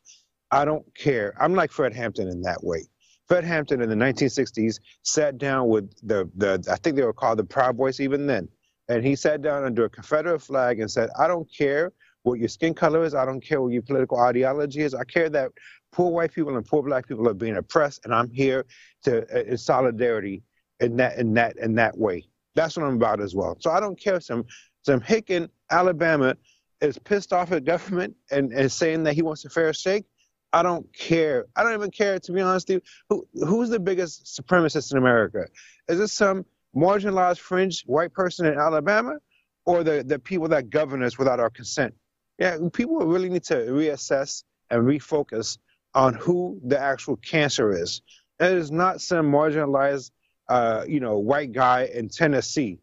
I 0.50 0.64
don't 0.64 0.84
care. 0.94 1.34
I'm 1.40 1.54
like 1.54 1.70
Fred 1.70 1.94
Hampton 1.94 2.28
in 2.28 2.42
that 2.42 2.62
way. 2.62 2.84
Fred 3.28 3.44
Hampton 3.44 3.80
in 3.80 3.88
the 3.88 3.94
1960s 3.94 4.78
sat 5.02 5.38
down 5.38 5.68
with 5.68 5.90
the 6.06 6.28
the 6.36 6.64
I 6.70 6.76
think 6.76 6.96
they 6.96 7.02
were 7.02 7.12
called 7.12 7.38
the 7.38 7.44
Proud 7.44 7.76
Boys 7.76 8.00
even 8.00 8.26
then, 8.26 8.48
and 8.88 9.04
he 9.04 9.16
sat 9.16 9.42
down 9.42 9.64
under 9.64 9.84
a 9.84 9.90
Confederate 9.90 10.40
flag 10.40 10.80
and 10.80 10.90
said, 10.90 11.10
I 11.18 11.26
don't 11.26 11.48
care 11.56 11.92
what 12.22 12.38
your 12.38 12.48
skin 12.48 12.74
color 12.74 13.04
is. 13.04 13.14
I 13.14 13.24
don't 13.24 13.40
care 13.40 13.60
what 13.60 13.72
your 13.72 13.82
political 13.82 14.20
ideology 14.20 14.82
is. 14.82 14.94
I 14.94 15.04
care 15.04 15.28
that 15.30 15.50
poor 15.92 16.10
white 16.10 16.32
people 16.32 16.56
and 16.56 16.66
poor 16.66 16.82
black 16.82 17.06
people 17.06 17.28
are 17.28 17.34
being 17.34 17.56
oppressed, 17.56 18.00
and 18.04 18.14
I'm 18.14 18.30
here 18.30 18.64
to 19.04 19.22
uh, 19.34 19.42
in 19.42 19.58
solidarity 19.58 20.42
in 20.80 20.96
that 20.96 21.18
in 21.18 21.34
that 21.34 21.56
in 21.58 21.74
that 21.76 21.96
way. 21.96 22.24
That's 22.54 22.76
what 22.76 22.86
I'm 22.86 22.96
about 22.96 23.20
as 23.20 23.34
well. 23.34 23.56
So 23.60 23.70
I 23.70 23.80
don't 23.80 23.98
care 23.98 24.16
if 24.16 24.24
some 24.24 24.44
some 24.82 25.00
hick 25.00 25.30
in 25.30 25.48
Alabama 25.70 26.36
is 26.80 26.98
pissed 26.98 27.32
off 27.32 27.52
at 27.52 27.64
government 27.64 28.16
and, 28.30 28.52
and 28.52 28.70
saying 28.70 29.04
that 29.04 29.14
he 29.14 29.22
wants 29.22 29.44
a 29.44 29.50
fair 29.50 29.72
shake. 29.72 30.04
I 30.52 30.62
don't 30.62 30.92
care. 30.92 31.46
I 31.56 31.62
don't 31.62 31.74
even 31.74 31.90
care 31.90 32.18
to 32.18 32.32
be 32.32 32.40
honest 32.40 32.68
with 32.68 32.76
you. 32.76 32.82
Who 33.08 33.46
who's 33.46 33.70
the 33.70 33.80
biggest 33.80 34.26
supremacist 34.26 34.92
in 34.92 34.98
America? 34.98 35.46
Is 35.88 36.00
it 36.00 36.08
some 36.08 36.44
marginalized 36.74 37.38
fringe 37.38 37.84
white 37.86 38.12
person 38.12 38.46
in 38.46 38.58
Alabama 38.58 39.16
or 39.64 39.84
the, 39.84 40.02
the 40.02 40.18
people 40.18 40.48
that 40.48 40.70
govern 40.70 41.02
us 41.02 41.18
without 41.18 41.38
our 41.38 41.50
consent? 41.50 41.94
Yeah, 42.38 42.58
people 42.72 42.96
really 42.98 43.28
need 43.28 43.44
to 43.44 43.54
reassess 43.54 44.42
and 44.70 44.82
refocus 44.82 45.58
on 45.94 46.14
who 46.14 46.60
the 46.64 46.78
actual 46.78 47.16
cancer 47.16 47.70
is. 47.72 48.02
It 48.40 48.52
is 48.52 48.70
not 48.70 49.00
some 49.00 49.30
marginalized, 49.30 50.10
uh, 50.48 50.84
you 50.88 51.00
know, 51.00 51.18
white 51.18 51.52
guy 51.52 51.90
in 51.92 52.08
Tennessee. 52.08 52.78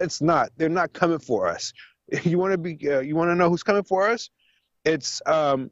It's 0.00 0.20
not. 0.20 0.50
They're 0.56 0.68
not 0.68 0.92
coming 0.92 1.18
for 1.18 1.46
us. 1.46 1.72
You 2.22 2.38
want 2.38 2.52
to 2.52 2.58
be. 2.58 2.78
Uh, 2.86 3.00
you 3.00 3.16
want 3.16 3.30
to 3.30 3.34
know 3.34 3.48
who's 3.48 3.62
coming 3.62 3.82
for 3.82 4.06
us? 4.10 4.28
It's 4.84 5.22
um, 5.24 5.70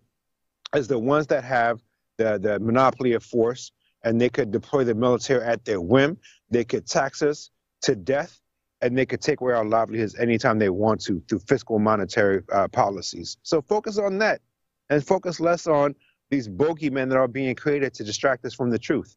as 0.73 0.89
the 0.89 0.99
ones 0.99 1.27
that 1.27 1.45
have 1.45 1.83
the 2.17 2.39
the 2.39 2.59
monopoly 2.59 3.13
of 3.13 3.23
force, 3.23 3.71
and 4.03 4.19
they 4.19 4.31
could 4.31 4.51
deploy 4.51 4.83
the 4.83 4.95
military 4.95 5.45
at 5.45 5.67
their 5.67 5.83
whim. 5.83 6.17
They 6.51 6.65
could 6.65 6.87
tax 6.87 7.21
us 7.21 7.51
to 7.83 7.95
death, 7.95 8.41
and 8.81 8.97
they 8.97 9.05
could 9.05 9.21
take 9.21 9.43
away 9.43 9.53
our 9.53 9.65
livelihoods 9.65 10.15
anytime 10.19 10.59
they 10.59 10.71
want 10.71 11.03
to 11.03 11.23
through 11.29 11.41
fiscal 11.41 11.79
monetary 11.79 12.43
uh, 12.51 12.69
policies. 12.69 13.37
So 13.43 13.61
focus 13.61 13.99
on 13.99 14.17
that, 14.19 14.41
and 14.89 15.07
focus 15.07 15.39
less 15.39 15.67
on 15.67 15.95
these 16.33 16.49
bogeymen 16.49 17.11
that 17.11 17.19
are 17.19 17.29
being 17.29 17.55
created 17.55 17.93
to 17.93 18.03
distract 18.03 18.45
us 18.47 18.55
from 18.55 18.71
the 18.71 18.79
truth. 18.79 19.15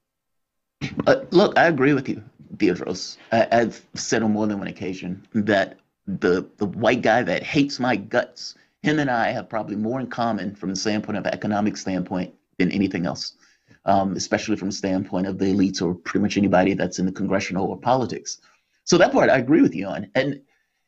Uh, 1.08 1.22
look, 1.32 1.58
I 1.58 1.68
agree 1.68 1.94
with 1.94 2.10
you, 2.10 2.22
Teodrose. 2.58 3.16
I, 3.32 3.48
I've 3.52 3.82
said 3.94 4.22
on 4.22 4.34
more 4.34 4.46
than 4.46 4.60
one 4.60 4.68
occasion 4.68 5.26
that 5.34 5.80
the 6.06 6.48
the 6.58 6.66
white 6.66 7.02
guy 7.02 7.24
that 7.24 7.42
hates 7.42 7.80
my 7.80 7.96
guts, 7.96 8.56
him 8.84 9.00
and 9.00 9.10
I 9.10 9.32
have 9.32 9.48
probably 9.48 9.78
more 9.78 10.00
in 10.02 10.08
common 10.08 10.54
from 10.56 10.70
the 10.70 10.76
standpoint 10.76 11.18
of 11.18 11.26
economic 11.26 11.78
standpoint 11.78 12.34
than 12.60 12.70
anything 12.72 13.06
else, 13.06 13.36
um, 13.86 14.16
especially 14.18 14.58
from 14.58 14.68
the 14.68 14.76
standpoint 14.76 15.26
of 15.26 15.40
the 15.40 15.46
elites 15.46 15.82
or 15.82 15.96
pretty 15.96 16.22
much 16.22 16.36
anybody 16.38 16.74
that's 16.74 17.00
in 17.00 17.06
the 17.06 17.12
congressional 17.14 17.66
or 17.68 17.78
politics. 17.78 18.42
So 18.84 18.98
that 18.98 19.14
part 19.14 19.30
I 19.30 19.38
agree 19.38 19.62
with 19.62 19.74
you 19.74 19.88
on, 19.88 20.12
and 20.16 20.42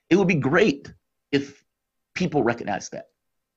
it 0.10 0.18
would 0.18 0.28
be 0.28 0.36
great 0.36 0.92
if 1.32 1.64
people 2.14 2.44
recognize 2.44 2.90
that. 2.90 3.08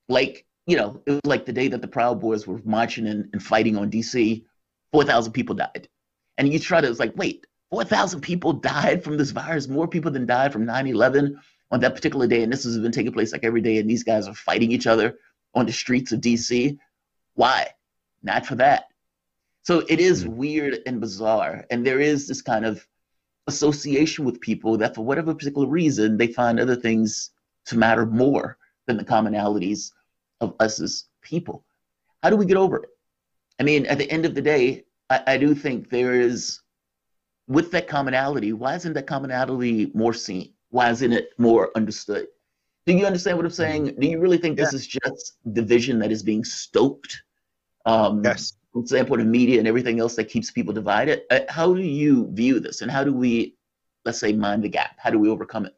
Like 0.07 0.45
you 0.71 0.77
know, 0.77 1.01
it 1.05 1.11
was 1.11 1.19
like 1.25 1.45
the 1.45 1.51
day 1.51 1.67
that 1.67 1.81
the 1.81 1.87
Proud 1.87 2.21
Boys 2.21 2.47
were 2.47 2.61
marching 2.63 3.05
and, 3.05 3.27
and 3.33 3.43
fighting 3.43 3.75
on 3.75 3.91
DC, 3.91 4.45
4,000 4.93 5.33
people 5.33 5.53
died. 5.53 5.89
And 6.37 6.51
you 6.51 6.59
try 6.59 6.79
to, 6.79 6.89
it's 6.89 6.97
like, 6.97 7.11
wait, 7.17 7.45
4,000 7.71 8.21
people 8.21 8.53
died 8.53 9.03
from 9.03 9.17
this 9.17 9.31
virus, 9.31 9.67
more 9.67 9.85
people 9.85 10.11
than 10.11 10.25
died 10.25 10.53
from 10.53 10.65
9 10.65 10.87
11 10.87 11.37
on 11.71 11.81
that 11.81 11.93
particular 11.93 12.25
day. 12.25 12.41
And 12.41 12.53
this 12.53 12.63
has 12.63 12.79
been 12.79 12.93
taking 12.93 13.11
place 13.11 13.33
like 13.33 13.43
every 13.43 13.59
day. 13.59 13.79
And 13.79 13.89
these 13.89 14.05
guys 14.05 14.29
are 14.29 14.33
fighting 14.33 14.71
each 14.71 14.87
other 14.87 15.17
on 15.53 15.65
the 15.65 15.73
streets 15.73 16.13
of 16.13 16.21
DC. 16.21 16.77
Why? 17.33 17.67
Not 18.23 18.45
for 18.45 18.55
that. 18.55 18.85
So 19.63 19.83
it 19.89 19.99
is 19.99 20.23
mm-hmm. 20.23 20.37
weird 20.37 20.79
and 20.85 21.01
bizarre. 21.01 21.65
And 21.69 21.85
there 21.85 21.99
is 21.99 22.29
this 22.29 22.41
kind 22.41 22.65
of 22.65 22.87
association 23.47 24.23
with 24.23 24.39
people 24.39 24.77
that, 24.77 24.95
for 24.95 25.03
whatever 25.03 25.35
particular 25.35 25.67
reason, 25.67 26.15
they 26.15 26.27
find 26.27 26.61
other 26.61 26.77
things 26.77 27.31
to 27.65 27.77
matter 27.77 28.05
more 28.05 28.57
than 28.87 28.95
the 28.95 29.03
commonalities 29.03 29.91
of 30.41 30.55
us 30.59 30.81
as 30.81 31.05
people. 31.21 31.63
How 32.21 32.29
do 32.29 32.35
we 32.35 32.45
get 32.45 32.57
over 32.57 32.77
it? 32.77 32.89
I 33.59 33.63
mean, 33.63 33.85
at 33.85 33.97
the 33.97 34.09
end 34.11 34.25
of 34.25 34.35
the 34.35 34.41
day, 34.41 34.83
I, 35.09 35.23
I 35.27 35.37
do 35.37 35.55
think 35.55 35.89
there 35.89 36.19
is, 36.19 36.61
with 37.47 37.71
that 37.71 37.87
commonality, 37.87 38.53
why 38.53 38.75
isn't 38.75 38.93
that 38.93 39.07
commonality 39.07 39.91
more 39.93 40.13
seen? 40.13 40.53
Why 40.69 40.89
isn't 40.89 41.13
it 41.13 41.29
more 41.37 41.71
understood? 41.75 42.27
Do 42.85 42.93
you 42.93 43.05
understand 43.05 43.37
what 43.37 43.45
I'm 43.45 43.51
saying? 43.51 43.95
Do 43.99 44.07
you 44.07 44.19
really 44.19 44.37
think 44.37 44.57
this 44.57 44.73
yeah. 44.73 44.77
is 44.77 44.87
just 44.87 45.37
division 45.53 45.99
that 45.99 46.11
is 46.11 46.23
being 46.23 46.43
stoked? 46.43 47.23
Um, 47.85 48.23
yes. 48.23 48.53
From 48.71 48.81
the 48.81 48.87
standpoint 48.87 49.21
of 49.21 49.27
media 49.27 49.59
and 49.59 49.67
everything 49.67 49.99
else 49.99 50.15
that 50.15 50.25
keeps 50.25 50.49
people 50.49 50.73
divided. 50.73 51.23
Uh, 51.29 51.41
how 51.49 51.73
do 51.73 51.81
you 51.81 52.29
view 52.31 52.59
this, 52.59 52.81
and 52.81 52.89
how 52.89 53.03
do 53.03 53.13
we, 53.13 53.55
let's 54.05 54.19
say, 54.19 54.31
mind 54.33 54.63
the 54.63 54.69
gap? 54.69 54.95
How 54.97 55.09
do 55.09 55.19
we 55.19 55.29
overcome 55.29 55.65
it? 55.65 55.75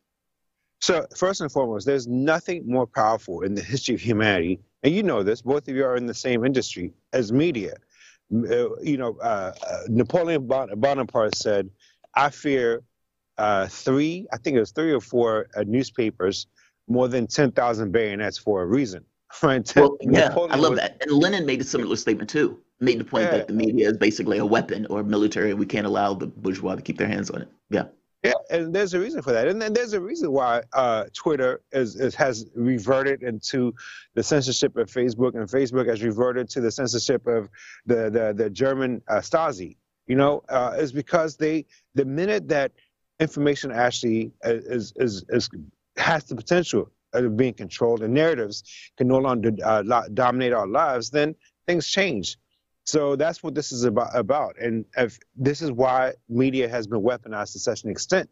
So, 0.83 1.07
first 1.15 1.39
and 1.39 1.49
foremost, 1.49 1.85
there's 1.85 2.07
nothing 2.07 2.67
more 2.67 2.85
powerful 2.85 3.43
in 3.43 3.55
the 3.55 3.61
history 3.61 3.95
of 3.95 4.01
humanity, 4.01 4.59
and 4.83 4.93
you 4.93 5.01
know 5.01 5.23
this, 5.23 5.41
both 5.41 5.65
of 5.69 5.77
you 5.77 5.85
are 5.85 5.95
in 5.95 6.07
the 6.07 6.13
same 6.13 6.43
industry, 6.43 6.91
as 7.13 7.31
media. 7.31 7.75
Uh, 8.33 8.75
you 8.81 8.97
know, 8.97 9.15
uh, 9.21 9.53
uh, 9.65 9.77
Napoleon 9.87 10.45
Bonaparte 10.45 11.37
said, 11.37 11.69
I 12.15 12.29
fear 12.31 12.83
uh, 13.37 13.67
three, 13.67 14.27
I 14.33 14.35
think 14.35 14.57
it 14.57 14.59
was 14.59 14.73
three 14.73 14.91
or 14.91 14.99
four 14.99 15.47
uh, 15.55 15.63
newspapers 15.65 16.47
more 16.89 17.07
than 17.07 17.27
10,000 17.27 17.93
bayonets 17.93 18.37
for 18.37 18.61
a 18.61 18.65
reason. 18.65 19.05
Right? 19.41 19.73
Well, 19.77 19.97
yeah, 20.01 20.27
Napoleon 20.27 20.51
I 20.51 20.55
love 20.57 20.71
was, 20.71 20.81
that. 20.81 20.97
And 21.01 21.11
Lenin 21.13 21.45
made 21.45 21.61
a 21.61 21.63
similar 21.63 21.95
statement 21.95 22.29
too. 22.29 22.59
Made 22.81 22.99
the 22.99 23.05
point 23.05 23.23
yeah. 23.23 23.37
that 23.37 23.47
the 23.47 23.53
media 23.53 23.89
is 23.89 23.97
basically 23.97 24.37
a 24.37 24.45
weapon 24.45 24.85
or 24.89 25.01
military, 25.01 25.51
and 25.51 25.59
we 25.59 25.65
can't 25.65 25.87
allow 25.87 26.13
the 26.13 26.27
bourgeois 26.27 26.75
to 26.75 26.81
keep 26.81 26.97
their 26.97 27.07
hands 27.07 27.29
on 27.29 27.43
it. 27.43 27.47
Yeah. 27.69 27.85
Yeah, 28.23 28.31
and 28.49 28.73
there's 28.73 28.93
a 28.93 28.99
reason 28.99 29.21
for 29.21 29.33
that, 29.33 29.49
and 29.49 29.61
then 29.61 29.73
there's 29.73 29.91
a 29.91 29.99
reason 29.99 30.31
why 30.31 30.61
uh, 30.71 31.05
Twitter 31.13 31.61
is, 31.73 31.97
is, 31.97 32.15
has 32.15 32.45
reverted 32.55 33.21
into 33.21 33.75
the 34.15 34.23
censorship 34.23 34.77
of 34.77 34.89
Facebook, 34.89 35.35
and 35.35 35.49
Facebook 35.49 35.89
has 35.89 36.01
reverted 36.01 36.49
to 36.51 36.61
the 36.61 36.71
censorship 36.71 37.27
of 37.27 37.49
the 37.85 38.09
the, 38.09 38.33
the 38.33 38.49
German 38.49 39.01
uh, 39.09 39.15
Stasi. 39.15 39.75
You 40.07 40.15
know, 40.15 40.43
uh, 40.47 40.75
is 40.77 40.93
because 40.93 41.35
they 41.35 41.65
the 41.95 42.05
minute 42.05 42.47
that 42.47 42.71
information 43.19 43.71
actually 43.71 44.31
uh, 44.45 44.53
is 44.53 44.93
is, 44.95 45.25
is 45.27 45.49
has 45.97 46.23
the 46.23 46.35
potential 46.35 46.91
of 47.13 47.35
being 47.35 47.53
controlled, 47.53 48.03
and 48.03 48.13
narratives 48.13 48.63
can 48.97 49.07
no 49.07 49.17
longer 49.17 49.51
uh, 49.63 49.83
dominate 50.13 50.53
our 50.53 50.67
lives, 50.67 51.09
then 51.09 51.35
things 51.67 51.87
change. 51.87 52.37
So 52.85 53.15
that's 53.15 53.41
what 53.41 53.55
this 53.55 53.71
is 53.71 53.83
about. 53.83 54.15
about. 54.15 54.59
And 54.59 54.85
if, 54.97 55.19
this 55.35 55.61
is 55.61 55.71
why 55.71 56.13
media 56.29 56.67
has 56.67 56.87
been 56.87 57.01
weaponized 57.01 57.53
to 57.53 57.59
such 57.59 57.83
an 57.83 57.89
extent, 57.89 58.29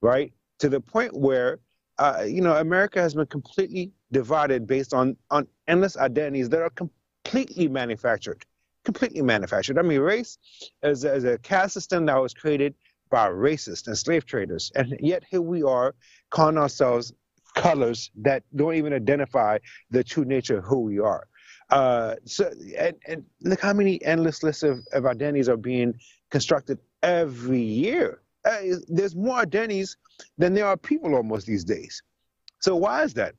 right? 0.00 0.32
To 0.58 0.68
the 0.68 0.80
point 0.80 1.16
where, 1.16 1.60
uh, 1.98 2.24
you 2.26 2.40
know, 2.40 2.56
America 2.56 3.00
has 3.00 3.14
been 3.14 3.26
completely 3.26 3.92
divided 4.10 4.66
based 4.66 4.92
on, 4.92 5.16
on 5.30 5.46
endless 5.68 5.96
identities 5.96 6.48
that 6.48 6.62
are 6.62 6.70
completely 6.70 7.68
manufactured. 7.68 8.44
Completely 8.84 9.22
manufactured. 9.22 9.78
I 9.78 9.82
mean, 9.82 10.00
race 10.00 10.38
is, 10.82 11.04
is 11.04 11.24
a 11.24 11.38
caste 11.38 11.74
system 11.74 12.06
that 12.06 12.16
was 12.16 12.34
created 12.34 12.74
by 13.10 13.28
racists 13.28 13.86
and 13.86 13.96
slave 13.96 14.26
traders. 14.26 14.72
And 14.74 14.96
yet 15.00 15.22
here 15.30 15.42
we 15.42 15.62
are 15.62 15.94
calling 16.30 16.58
ourselves 16.58 17.12
colors 17.54 18.10
that 18.16 18.42
don't 18.56 18.74
even 18.74 18.92
identify 18.92 19.58
the 19.90 20.02
true 20.02 20.24
nature 20.24 20.58
of 20.58 20.64
who 20.64 20.80
we 20.80 20.98
are. 20.98 21.28
Uh, 21.72 22.16
so 22.26 22.50
and, 22.78 22.96
and 23.06 23.24
look 23.40 23.58
how 23.58 23.72
many 23.72 24.02
endless 24.04 24.42
lists 24.42 24.62
of, 24.62 24.86
of 24.92 25.06
identities 25.06 25.48
are 25.48 25.56
being 25.56 25.94
constructed 26.30 26.78
every 27.02 27.62
year. 27.62 28.20
Uh, 28.44 28.58
there's 28.88 29.16
more 29.16 29.38
identities 29.38 29.96
than 30.36 30.52
there 30.52 30.66
are 30.66 30.76
people 30.76 31.14
almost 31.14 31.46
these 31.46 31.64
days. 31.64 32.02
So 32.60 32.76
why 32.76 33.04
is 33.04 33.14
that? 33.14 33.34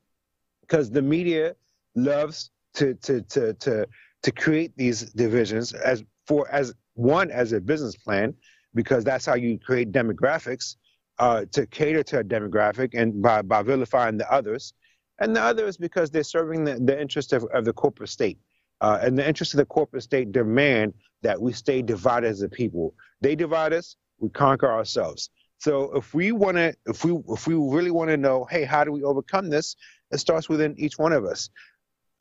Because 0.62 0.90
the 0.90 1.02
media 1.02 1.56
loves 1.96 2.50
to 2.74 2.96
to 2.96 3.22
to 3.22 3.54
to 3.54 3.88
to 4.24 4.32
create 4.32 4.76
these 4.78 5.02
divisions 5.12 5.74
as 5.74 6.04
for 6.26 6.50
as 6.50 6.74
one 6.96 7.30
as 7.30 7.54
a 7.54 7.62
business 7.62 7.96
plan 7.96 8.34
because 8.74 9.04
that's 9.04 9.28
how 9.28 9.36
you 9.36 9.60
create 9.60 9.92
demographics 9.92 10.78
uh, 11.20 11.46
to 11.52 11.68
cater 11.68 12.02
to 12.02 12.20
a 12.20 12.24
demographic 12.24 13.00
and 13.00 13.22
by, 13.22 13.44
by 13.44 13.62
vilifying 13.62 14.18
the 14.18 14.32
others 14.34 14.74
and 15.20 15.36
the 15.36 15.42
other 15.42 15.66
is 15.68 15.78
because 15.78 16.12
they're 16.12 16.24
serving 16.24 16.64
the, 16.66 16.76
the 16.76 17.00
interest 17.00 17.34
of, 17.34 17.44
of 17.54 17.66
the 17.66 17.74
corporate 17.74 18.10
state. 18.10 18.40
uh, 18.82 19.00
in 19.06 19.16
the 19.16 19.28
interest 19.28 19.54
of 19.54 19.58
the 19.58 19.66
corporate 19.66 20.04
state, 20.04 20.32
demand 20.32 20.94
that 21.22 21.42
we 21.42 21.54
stay 21.54 21.82
divided 21.82 22.28
as 22.28 22.42
a 22.42 22.50
people. 22.50 22.94
They 23.22 23.36
divide 23.36 23.74
us, 23.74 23.96
we 24.20 24.30
conquer 24.30 24.70
ourselves. 24.70 25.30
So 25.58 25.96
if 25.96 26.14
we 26.14 26.34
want 26.34 26.58
to, 26.58 26.76
if 26.86 27.06
we 27.06 27.18
if 27.30 27.48
we 27.48 27.56
really 27.56 27.92
want 27.92 28.10
to 28.10 28.18
know, 28.18 28.46
hey, 28.50 28.66
how 28.66 28.84
do 28.84 28.92
we 28.92 29.04
overcome 29.04 29.50
this? 29.50 29.76
It 30.12 30.18
starts 30.18 30.50
within 30.50 30.76
each 30.78 31.00
one 31.00 31.14
of 31.14 31.24
us. 31.26 31.50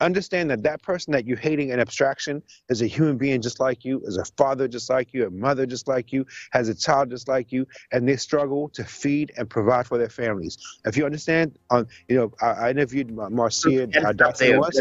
Understand 0.03 0.49
that 0.49 0.63
that 0.63 0.83
person 0.83 1.13
that 1.13 1.25
you're 1.25 1.37
hating 1.37 1.69
in 1.69 1.79
abstraction 1.79 2.43
is 2.67 2.81
a 2.81 2.87
human 2.87 3.17
being 3.17 3.41
just 3.41 3.61
like 3.61 3.85
you, 3.85 4.01
is 4.03 4.17
a 4.17 4.25
father 4.37 4.67
just 4.67 4.89
like 4.89 5.13
you, 5.13 5.25
a 5.25 5.29
mother 5.29 5.65
just 5.65 5.87
like 5.87 6.11
you, 6.11 6.25
has 6.51 6.67
a 6.67 6.75
child 6.75 7.09
just 7.09 7.29
like 7.29 7.53
you, 7.53 7.65
and 7.93 8.05
they 8.05 8.17
struggle 8.17 8.67
to 8.69 8.83
feed 8.83 9.31
and 9.37 9.49
provide 9.49 9.87
for 9.87 9.97
their 9.97 10.09
families. 10.09 10.57
If 10.85 10.97
you 10.97 11.05
understand, 11.05 11.57
on 11.69 11.87
you 12.09 12.17
know, 12.17 12.33
I, 12.41 12.67
I 12.67 12.69
interviewed 12.71 13.11
Marcia 13.11 13.69
uh, 13.85 14.13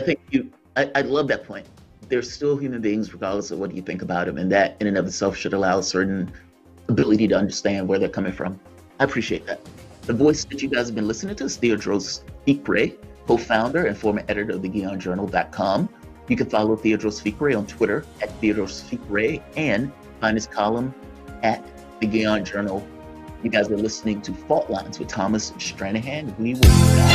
I 0.02 0.04
think 0.04 0.18
you. 0.30 0.50
I, 0.76 0.90
I 0.96 1.02
love 1.02 1.28
that 1.28 1.44
point. 1.46 1.66
They're 2.08 2.22
still 2.22 2.56
human 2.56 2.80
beings, 2.80 3.12
regardless 3.12 3.52
of 3.52 3.60
what 3.60 3.72
you 3.72 3.80
think 3.80 4.02
about 4.02 4.26
them, 4.26 4.38
and 4.38 4.50
that 4.50 4.76
in 4.80 4.88
and 4.88 4.98
of 4.98 5.06
itself 5.06 5.36
should 5.36 5.52
allow 5.52 5.78
a 5.78 5.82
certain 5.84 6.32
ability 6.88 7.28
to 7.28 7.36
understand 7.36 7.86
where 7.86 8.00
they're 8.00 8.08
coming 8.08 8.32
from. 8.32 8.58
I 8.98 9.04
appreciate 9.04 9.46
that. 9.46 9.60
The 10.02 10.14
voice 10.14 10.44
that 10.46 10.60
you 10.60 10.68
guys 10.68 10.86
have 10.86 10.96
been 10.96 11.06
listening 11.06 11.36
to 11.36 11.44
is 11.44 11.56
Teodrose 11.58 12.22
Fikre 13.26 13.26
co-founder 13.26 13.86
and 13.86 13.96
former 13.96 14.22
editor 14.28 14.52
of 14.52 14.62
the 14.62 14.68
GhionJournal.com. 14.68 15.88
You 16.28 16.36
can 16.36 16.48
follow 16.48 16.76
Teodrose 16.76 17.22
Fikre 17.22 17.56
on 17.56 17.66
Twitter 17.66 18.04
at 18.22 18.28
Teodrose 18.40 18.82
Fikre 18.82 19.42
and 19.56 19.92
find 20.20 20.36
his 20.36 20.46
column 20.46 20.94
at 21.42 21.62
the 22.00 22.06
Ghion 22.06 22.44
Journal. 22.44 22.86
You 23.42 23.50
guys 23.50 23.70
are 23.70 23.76
listening 23.76 24.22
to 24.22 24.32
Fault 24.32 24.70
Lines 24.70 24.98
with 24.98 25.08
Thomas 25.08 25.50
Stranahan. 25.52 26.38
We 26.38 26.54
will. 26.54 27.11